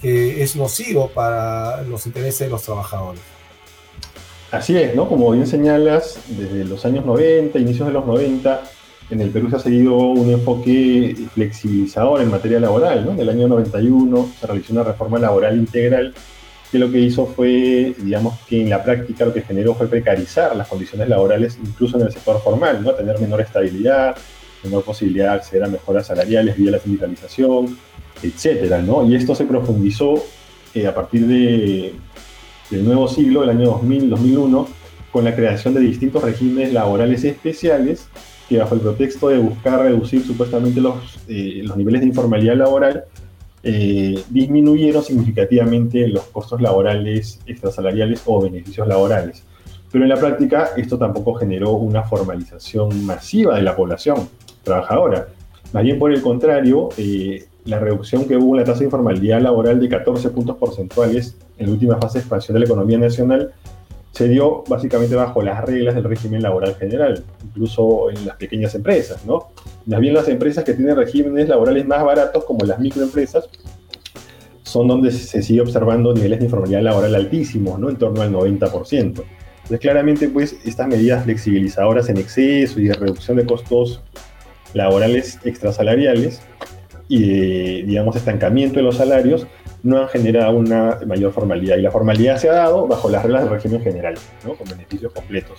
que 0.00 0.42
es 0.42 0.56
nocivo 0.56 1.08
para 1.08 1.82
los 1.82 2.06
intereses 2.06 2.40
de 2.40 2.48
los 2.48 2.62
trabajadores? 2.62 3.20
Así 4.50 4.76
es, 4.76 4.94
¿no? 4.94 5.08
Como 5.08 5.30
bien 5.30 5.46
señalas, 5.46 6.18
desde 6.28 6.64
los 6.64 6.84
años 6.84 7.06
90, 7.06 7.58
inicios 7.58 7.86
de 7.86 7.92
los 7.92 8.04
90, 8.04 8.62
en 9.10 9.20
el 9.20 9.30
Perú 9.30 9.50
se 9.50 9.56
ha 9.56 9.60
seguido 9.60 9.96
un 9.96 10.30
enfoque 10.30 11.16
flexibilizador 11.34 12.20
en 12.20 12.30
materia 12.30 12.60
laboral. 12.60 13.04
¿no? 13.04 13.12
En 13.12 13.20
el 13.20 13.28
año 13.28 13.48
91 13.48 14.30
se 14.40 14.46
realizó 14.46 14.72
una 14.72 14.84
reforma 14.84 15.18
laboral 15.18 15.56
integral 15.56 16.14
que 16.70 16.78
lo 16.78 16.90
que 16.90 16.98
hizo 16.98 17.26
fue, 17.26 17.94
digamos, 17.98 18.38
que 18.48 18.62
en 18.62 18.70
la 18.70 18.82
práctica 18.82 19.24
lo 19.24 19.34
que 19.34 19.42
generó 19.42 19.74
fue 19.74 19.88
precarizar 19.88 20.54
las 20.54 20.68
condiciones 20.68 21.08
laborales, 21.08 21.58
incluso 21.62 21.98
en 21.98 22.06
el 22.06 22.12
sector 22.12 22.40
formal, 22.40 22.82
¿no? 22.82 22.92
tener 22.92 23.18
menor 23.18 23.40
estabilidad, 23.40 24.16
menor 24.62 24.84
posibilidad 24.84 25.32
de 25.32 25.34
acceder 25.38 25.64
a 25.64 25.68
mejoras 25.68 26.06
salariales 26.06 26.56
vía 26.56 26.70
la 26.70 26.78
sindicalización, 26.78 27.76
etcétera, 28.22 28.82
¿no? 28.82 29.04
Y 29.08 29.14
esto 29.14 29.34
se 29.34 29.44
profundizó 29.44 30.22
eh, 30.74 30.86
a 30.86 30.94
partir 30.94 31.26
de, 31.26 31.94
del 32.70 32.84
nuevo 32.84 33.08
siglo, 33.08 33.42
el 33.42 33.50
año 33.50 33.80
2000-2001, 33.80 34.66
con 35.10 35.24
la 35.24 35.34
creación 35.34 35.74
de 35.74 35.80
distintos 35.80 36.22
regímenes 36.22 36.72
laborales 36.72 37.24
especiales 37.24 38.06
que 38.48 38.58
bajo 38.58 38.74
el 38.74 38.80
pretexto 38.80 39.28
de 39.28 39.38
buscar 39.38 39.80
reducir 39.80 40.24
supuestamente 40.24 40.80
los, 40.80 41.18
eh, 41.28 41.62
los 41.64 41.76
niveles 41.76 42.02
de 42.02 42.08
informalidad 42.08 42.56
laboral, 42.56 43.04
eh, 43.62 44.22
disminuyeron 44.30 45.02
significativamente 45.02 46.08
los 46.08 46.24
costos 46.24 46.60
laborales 46.60 47.40
extrasalariales 47.46 48.22
o 48.26 48.40
beneficios 48.40 48.86
laborales. 48.88 49.44
Pero 49.92 50.04
en 50.04 50.08
la 50.08 50.16
práctica 50.16 50.70
esto 50.76 50.96
tampoco 50.96 51.34
generó 51.34 51.72
una 51.72 52.02
formalización 52.04 53.04
masiva 53.04 53.56
de 53.56 53.62
la 53.62 53.76
población 53.76 54.28
trabajadora. 54.62 55.28
Más 55.72 55.82
bien 55.82 55.98
por 55.98 56.12
el 56.12 56.22
contrario, 56.22 56.88
eh, 56.96 57.44
la 57.64 57.78
reducción 57.78 58.24
que 58.24 58.36
hubo 58.36 58.54
en 58.54 58.60
la 58.60 58.64
tasa 58.64 58.80
de 58.80 58.86
informalidad 58.86 59.40
laboral 59.40 59.78
de 59.78 59.88
14 59.88 60.30
puntos 60.30 60.56
porcentuales 60.56 61.36
en 61.58 61.66
la 61.66 61.72
última 61.72 61.98
fase 61.98 62.18
de 62.18 62.22
expansión 62.22 62.54
de 62.54 62.60
la 62.60 62.66
economía 62.66 62.98
nacional 62.98 63.52
se 64.12 64.28
dio 64.28 64.64
básicamente 64.68 65.14
bajo 65.14 65.42
las 65.42 65.64
reglas 65.64 65.94
del 65.94 66.04
régimen 66.04 66.42
laboral 66.42 66.74
general, 66.74 67.22
incluso 67.44 68.10
en 68.10 68.26
las 68.26 68.36
pequeñas 68.36 68.74
empresas, 68.74 69.24
¿no? 69.24 69.48
Más 69.86 70.00
bien 70.00 70.14
las 70.14 70.28
empresas 70.28 70.64
que 70.64 70.74
tienen 70.74 70.96
regímenes 70.96 71.48
laborales 71.48 71.86
más 71.86 72.04
baratos, 72.04 72.44
como 72.44 72.64
las 72.64 72.78
microempresas, 72.78 73.48
son 74.62 74.88
donde 74.88 75.10
se 75.10 75.42
sigue 75.42 75.60
observando 75.60 76.12
niveles 76.12 76.38
de 76.38 76.44
informalidad 76.46 76.82
laboral 76.82 77.14
altísimos, 77.14 77.78
¿no? 77.78 77.88
En 77.88 77.96
torno 77.96 78.20
al 78.22 78.32
90%. 78.32 79.24
Entonces, 79.70 79.80
claramente, 79.80 80.28
pues, 80.28 80.56
estas 80.64 80.88
medidas 80.88 81.24
flexibilizadoras 81.24 82.08
en 82.08 82.16
exceso 82.16 82.80
y 82.80 82.88
de 82.88 82.94
reducción 82.94 83.36
de 83.36 83.46
costos 83.46 84.02
laborales 84.74 85.38
extrasalariales 85.44 86.40
y, 87.08 87.82
digamos, 87.82 88.16
estancamiento 88.16 88.76
de 88.76 88.82
los 88.82 88.96
salarios 88.96 89.46
no 89.82 89.98
han 89.98 90.08
generado 90.08 90.56
una 90.56 90.98
mayor 91.06 91.32
formalidad. 91.32 91.76
Y 91.76 91.82
la 91.82 91.90
formalidad 91.90 92.38
se 92.38 92.48
ha 92.48 92.54
dado 92.54 92.86
bajo 92.86 93.08
las 93.08 93.22
reglas 93.22 93.42
del 93.44 93.52
régimen 93.52 93.82
general, 93.82 94.14
¿no? 94.44 94.54
con 94.54 94.68
beneficios 94.68 95.12
completos. 95.12 95.58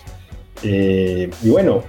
Eh, 0.63 1.29
y 1.41 1.49
bueno, 1.49 1.83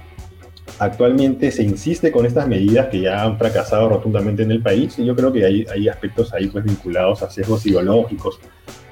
actualmente 0.78 1.50
se 1.50 1.62
insiste 1.62 2.10
con 2.10 2.26
estas 2.26 2.48
medidas 2.48 2.88
que 2.88 3.00
ya 3.00 3.22
han 3.22 3.38
fracasado 3.38 3.88
rotundamente 3.88 4.42
en 4.42 4.50
el 4.50 4.62
país 4.62 4.98
y 4.98 5.04
yo 5.04 5.14
creo 5.14 5.32
que 5.32 5.44
hay, 5.44 5.66
hay 5.72 5.88
aspectos 5.88 6.32
ahí 6.32 6.48
pues 6.48 6.64
vinculados 6.64 7.22
a 7.22 7.30
sesgos 7.30 7.66
ideológicos 7.66 8.40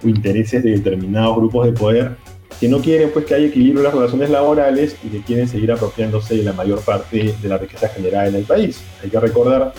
o 0.05 0.09
intereses 0.09 0.63
de 0.63 0.73
determinados 0.73 1.37
grupos 1.37 1.67
de 1.67 1.73
poder 1.73 2.17
que 2.59 2.69
no 2.69 2.81
quieren 2.81 3.11
pues 3.11 3.25
que 3.25 3.35
haya 3.35 3.47
equilibrio 3.47 3.81
en 3.81 3.85
las 3.85 3.95
relaciones 3.95 4.31
laborales 4.31 4.97
y 5.03 5.09
que 5.09 5.23
quieren 5.23 5.49
seguir 5.49 5.73
apropiándose 5.73 6.37
de 6.37 6.43
la 6.43 6.53
mayor 6.53 6.81
parte 6.81 7.35
de 7.41 7.49
la 7.49 7.57
riqueza 7.57 7.89
generada 7.89 8.27
en 8.27 8.35
el 8.35 8.45
país. 8.45 8.83
Hay 9.03 9.09
que 9.09 9.19
recordar 9.19 9.73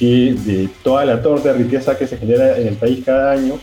que 0.00 0.34
de 0.34 0.70
toda 0.82 1.04
la 1.04 1.20
torta 1.20 1.52
de 1.52 1.58
riqueza 1.62 1.98
que 1.98 2.06
se 2.06 2.16
genera 2.16 2.56
en 2.56 2.66
el 2.68 2.74
país 2.74 3.04
cada 3.04 3.32
año, 3.32 3.58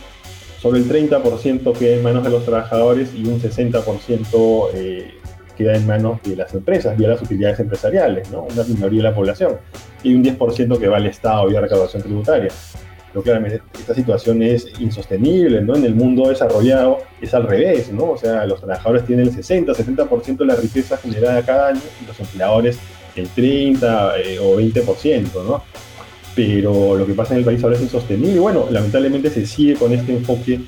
solo 0.62 0.76
el 0.76 0.88
30% 0.88 1.76
queda 1.76 1.96
en 1.96 2.02
manos 2.04 2.22
de 2.22 2.30
los 2.30 2.44
trabajadores 2.44 3.10
y 3.12 3.24
un 3.24 3.40
60% 3.40 4.68
eh, 4.72 5.10
queda 5.56 5.76
en 5.76 5.84
manos 5.84 6.22
de 6.22 6.36
las 6.36 6.54
empresas, 6.54 6.96
vía 6.96 7.08
las 7.08 7.20
utilidades 7.20 7.58
empresariales, 7.58 8.30
¿no? 8.30 8.44
una 8.44 8.62
minoría 8.62 9.02
de 9.02 9.08
la 9.08 9.14
población, 9.16 9.56
y 10.04 10.14
un 10.14 10.22
10% 10.22 10.78
que 10.78 10.86
va 10.86 10.98
al 10.98 11.06
Estado 11.06 11.48
vía 11.48 11.60
recaudación 11.60 12.04
tributaria. 12.04 12.52
Pero 13.12 13.22
claramente 13.22 13.60
esta 13.76 13.94
situación 13.94 14.40
es 14.42 14.68
insostenible, 14.78 15.62
¿no? 15.62 15.74
En 15.76 15.84
el 15.86 15.94
mundo 15.94 16.28
desarrollado 16.28 16.98
es 17.22 17.32
al 17.32 17.48
revés, 17.48 17.90
¿no? 17.90 18.10
O 18.10 18.18
sea, 18.18 18.44
los 18.44 18.60
trabajadores 18.60 19.06
tienen 19.06 19.28
el 19.28 19.32
60, 19.32 19.72
70% 19.72 20.36
de 20.36 20.44
la 20.44 20.54
riqueza 20.54 20.98
generada 20.98 21.42
cada 21.42 21.68
año 21.68 21.80
y 22.02 22.06
los 22.06 22.20
empleadores 22.20 22.78
el 23.16 23.26
30 23.30 24.18
eh, 24.18 24.38
o 24.38 24.60
20%, 24.60 25.42
¿no? 25.42 25.62
Pero 26.38 26.94
lo 26.94 27.04
que 27.04 27.14
pasa 27.14 27.34
en 27.34 27.40
el 27.40 27.44
país 27.44 27.64
ahora 27.64 27.74
es 27.74 27.82
insostenible. 27.82 28.36
Y 28.36 28.38
bueno, 28.38 28.68
lamentablemente 28.70 29.28
se 29.28 29.44
sigue 29.44 29.74
con 29.74 29.92
este 29.92 30.12
enfoque 30.12 30.60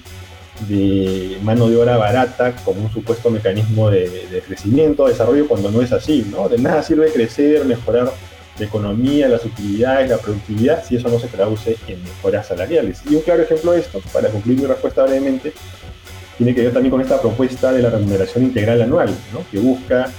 de 0.68 1.38
mano 1.44 1.68
de 1.68 1.76
obra 1.76 1.96
barata 1.96 2.56
como 2.64 2.83
un 2.83 2.92
supuesto 2.92 3.30
mecanismo 3.30 3.88
de, 3.88 4.42
crecimiento, 4.44 5.06
desarrollo, 5.06 5.46
cuando 5.46 5.70
no 5.70 5.80
es 5.80 5.92
así, 5.92 6.26
¿no? 6.28 6.48
De 6.48 6.59
nada 6.59 6.83
sirve 6.83 7.12
crecer, 7.12 7.64
mejorar 7.66 8.12
la 8.59 8.66
economía, 8.66 9.28
las 9.28 9.44
utilidades, 9.44 10.11
la 10.11 10.18
productividad, 10.18 10.85
si 10.85 10.96
eso 10.96 11.09
no 11.09 11.20
se 11.20 11.28
traduce 11.28 11.76
en 11.87 12.02
mejoras 12.02 12.48
salariales. 12.48 13.02
Y 13.09 13.14
un 13.14 13.20
claro 13.20 13.44
ejemplo 13.44 13.70
de 13.70 13.78
esto, 13.78 14.02
para 14.12 14.28
concluir 14.28 14.59
mi 14.59 14.66
respuesta 14.66 15.04
brevemente, 15.04 15.52
tiene 16.37 16.52
que 16.52 16.62
ver 16.62 16.72
también 16.72 16.90
con 16.90 17.00
esta 17.00 17.20
propuesta 17.20 17.72
de 17.72 17.83
la 17.83 17.90
remuneración 17.90 18.42
integral 18.42 18.83
anual, 18.83 19.11
¿no? 19.33 19.44
que 19.48 19.61
busca 19.61 20.11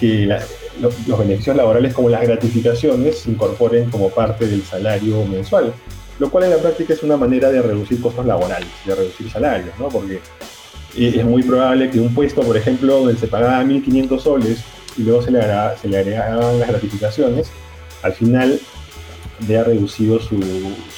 que 0.00 0.34
los 0.80 1.18
beneficios 1.18 1.56
laborales 1.56 1.94
como 1.94 2.08
las 2.08 2.22
gratificaciones 2.22 3.18
se 3.20 3.30
incorporen 3.30 3.90
como 3.90 4.10
parte 4.10 4.46
del 4.46 4.62
salario 4.62 5.24
mensual 5.24 5.72
lo 6.18 6.30
cual 6.30 6.44
en 6.44 6.50
la 6.50 6.58
práctica 6.58 6.94
es 6.94 7.02
una 7.02 7.16
manera 7.16 7.50
de 7.50 7.60
reducir 7.60 8.00
costos 8.00 8.24
laborales, 8.26 8.68
de 8.84 8.94
reducir 8.94 9.30
salarios, 9.30 9.74
¿no? 9.78 9.88
Porque 9.88 10.20
es 10.96 11.24
muy 11.24 11.42
probable 11.42 11.90
que 11.90 11.98
un 11.98 12.14
puesto, 12.14 12.42
por 12.42 12.56
ejemplo, 12.56 13.00
donde 13.00 13.16
se 13.16 13.26
pagaba 13.26 13.64
1.500 13.64 14.20
soles 14.20 14.62
y 14.96 15.02
luego 15.02 15.22
se 15.22 15.32
le, 15.32 15.40
le 15.40 15.98
agregaban 15.98 16.60
las 16.60 16.68
gratificaciones, 16.68 17.50
al 18.02 18.12
final 18.12 18.60
vea 19.48 19.64
reducido 19.64 20.20
su, 20.20 20.38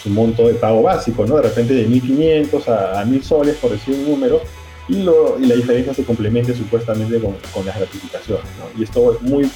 su, 0.02 0.10
monto 0.10 0.46
de 0.48 0.54
pago 0.54 0.82
básico, 0.82 1.24
¿no? 1.24 1.36
De 1.36 1.42
repente 1.42 1.72
de 1.72 1.88
1.500 1.88 2.68
a, 2.68 3.00
a 3.00 3.04
1.000 3.06 3.22
soles, 3.22 3.56
por 3.56 3.70
decir 3.70 3.94
un 3.94 4.10
número, 4.10 4.42
y, 4.88 5.02
lo, 5.02 5.38
y 5.38 5.46
la 5.46 5.54
diferencia 5.54 5.94
se 5.94 6.04
complemente 6.04 6.54
supuestamente 6.54 7.20
con, 7.20 7.34
las 7.64 7.76
gratificaciones. 7.76 8.44
Y 8.78 8.84
esto 8.84 9.14
es 9.14 9.22
muy 9.22 9.50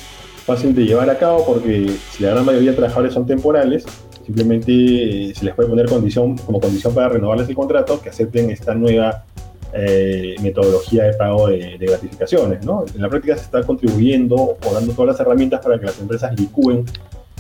fácil 0.45 0.75
de 0.75 0.85
llevar 0.85 1.09
a 1.11 1.19
cabo 1.19 1.45
porque 1.45 1.91
si 2.11 2.23
la 2.23 2.31
gran 2.31 2.45
mayoría 2.45 2.71
de 2.71 2.77
trabajadores 2.77 3.15
son 3.15 3.27
temporales, 3.27 3.85
Simplemente 4.31 5.31
eh, 5.31 5.35
se 5.35 5.45
les 5.45 5.55
puede 5.57 5.69
poner 5.69 5.87
condición, 5.87 6.37
como 6.39 6.61
condición 6.61 6.95
para 6.95 7.09
renovarles 7.09 7.49
el 7.49 7.57
contrato 7.57 8.01
que 8.01 8.11
acepten 8.11 8.49
esta 8.51 8.75
nueva 8.77 9.25
eh, 9.73 10.37
metodología 10.41 11.03
de 11.03 11.15
pago 11.15 11.49
de, 11.49 11.77
gratificaciones. 11.79 12.61
En 12.63 13.03
la 13.03 13.09
práctica 13.09 13.37
se 13.37 13.43
está 13.43 13.65
contribuyendo 13.65 14.37
o 14.37 14.73
dando 14.73 14.93
todas 14.93 15.19
las 15.19 15.21
herramientas 15.21 15.61
para 15.61 15.81
que 15.81 15.87
las 15.87 15.99
empresas 15.99 16.39
licúen 16.39 16.85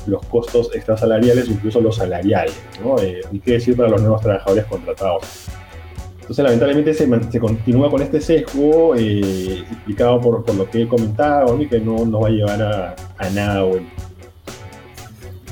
los 0.07 0.24
costos 0.26 0.74
extrasalariales 0.74 1.48
incluso 1.48 1.81
los 1.81 1.94
salariales. 1.94 2.59
¿no? 2.83 2.98
Eh, 2.98 3.20
y 3.31 3.38
qué 3.38 3.53
decir 3.53 3.76
para 3.76 3.88
los 3.88 4.00
nuevos 4.00 4.20
trabajadores 4.20 4.64
contratados. 4.64 5.22
Entonces, 6.31 6.45
lamentablemente 6.45 6.95
se, 6.95 7.33
se 7.33 7.40
continúa 7.40 7.90
con 7.90 8.03
este 8.03 8.21
sesgo 8.21 8.95
explicado 8.95 10.21
por, 10.21 10.45
por, 10.45 10.55
lo 10.55 10.71
que 10.71 10.83
he 10.83 10.87
comentado 10.87 11.61
y 11.61 11.66
que 11.66 11.81
no, 11.81 12.05
no 12.07 12.21
va 12.21 12.29
a 12.29 12.31
llevar 12.31 12.62
a, 12.62 12.95
a 13.19 13.31
nada 13.31 13.64
bueno. 13.64 13.88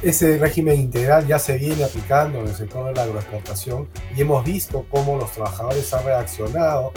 Ese 0.04 0.38
régimen 0.38 0.78
integral 0.78 1.26
ya 1.26 1.40
se 1.40 1.58
viene 1.58 1.82
aplicando 1.82 2.38
en 2.38 2.46
el 2.46 2.54
sector 2.54 2.86
de 2.86 2.94
la 2.94 3.02
agroexportación 3.02 3.88
y 4.16 4.20
hemos 4.20 4.44
visto 4.44 4.86
cómo 4.88 5.16
los 5.16 5.32
trabajadores 5.32 5.92
han 5.92 6.04
reaccionado 6.04 6.92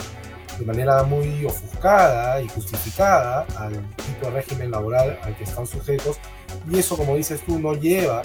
de 0.60 0.66
manera 0.68 1.02
muy 1.02 1.44
ofuscada 1.44 2.40
y 2.40 2.48
justificada 2.50 3.48
al 3.58 3.74
tipo 3.96 4.28
de 4.28 4.30
régimen 4.30 4.70
laboral 4.70 5.18
al 5.24 5.36
que 5.36 5.44
están 5.44 5.66
sujetos. 5.66 6.20
Y 6.70 6.78
eso, 6.78 6.96
como 6.96 7.16
dices 7.16 7.42
tú, 7.48 7.58
no 7.58 7.74
lleva 7.74 8.22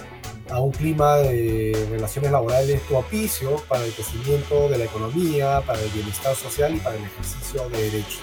a 0.50 0.60
un 0.60 0.70
clima 0.70 1.16
de 1.16 1.86
relaciones 1.90 2.30
laborales 2.30 2.80
propicio 2.82 3.56
para 3.68 3.84
el 3.84 3.92
crecimiento 3.92 4.68
de 4.68 4.78
la 4.78 4.84
economía, 4.84 5.62
para 5.66 5.80
el 5.80 5.90
bienestar 5.90 6.34
social 6.34 6.74
y 6.74 6.78
para 6.78 6.96
el 6.96 7.04
ejercicio 7.04 7.68
de 7.68 7.82
derechos. 7.82 8.20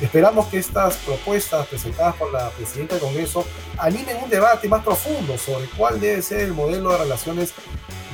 Esperamos 0.00 0.46
que 0.46 0.58
estas 0.58 0.96
propuestas 0.96 1.66
presentadas 1.68 2.16
por 2.16 2.32
la 2.32 2.50
presidenta 2.50 2.94
del 2.94 3.04
Congreso 3.04 3.46
animen 3.78 4.16
un 4.22 4.28
debate 4.28 4.68
más 4.68 4.84
profundo 4.84 5.38
sobre 5.38 5.66
cuál 5.76 6.00
debe 6.00 6.22
ser 6.22 6.40
el 6.40 6.52
modelo 6.52 6.90
de 6.90 6.98
relaciones 6.98 7.52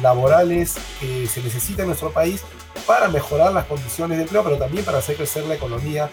laborales 0.03 0.77
que 1.01 1.27
se 1.27 1.43
necesita 1.43 1.83
en 1.83 1.89
nuestro 1.89 2.13
país 2.13 2.43
para 2.87 3.09
mejorar 3.09 3.53
las 3.53 3.65
condiciones 3.65 4.19
de 4.19 4.25
empleo, 4.25 4.45
pero 4.45 4.59
también 4.59 4.85
para 4.85 4.99
hacer 4.99 5.17
crecer 5.17 5.45
la 5.47 5.55
economía 5.55 6.11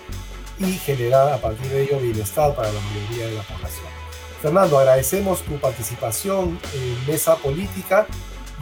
y 0.60 0.74
generar 0.74 1.34
a 1.34 1.38
partir 1.38 1.68
de 1.68 1.84
ello 1.84 2.00
bienestar 2.00 2.56
para 2.56 2.72
la 2.72 2.80
mayoría 2.80 3.28
de 3.28 3.36
la 3.36 3.44
población. 3.44 3.95
Fernando, 4.46 4.78
agradecemos 4.78 5.42
tu 5.42 5.58
participación 5.60 6.60
en 6.76 7.08
Mesa 7.08 7.36
Política 7.36 8.06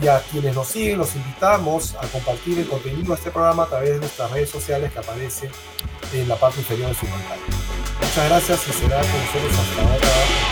y 0.00 0.08
a 0.08 0.18
quienes 0.18 0.54
nos 0.54 0.68
siguen 0.68 0.96
los 0.96 1.14
invitamos 1.14 1.94
a 1.96 2.06
compartir 2.06 2.58
el 2.58 2.66
contenido 2.66 3.08
de 3.08 3.18
este 3.18 3.30
programa 3.30 3.64
a 3.64 3.66
través 3.66 3.90
de 3.90 3.98
nuestras 3.98 4.30
redes 4.30 4.48
sociales 4.48 4.90
que 4.90 4.98
aparecen 5.00 5.50
en 6.14 6.26
la 6.26 6.36
parte 6.36 6.60
inferior 6.60 6.88
de 6.88 6.94
su 6.94 7.04
pantalla. 7.04 7.42
Muchas 8.00 8.28
gracias 8.30 8.66
y 8.66 8.72
será 8.72 8.98
con 8.98 9.10
nosotros 9.10 9.58
hasta 9.58 9.82
ahora. 9.82 10.43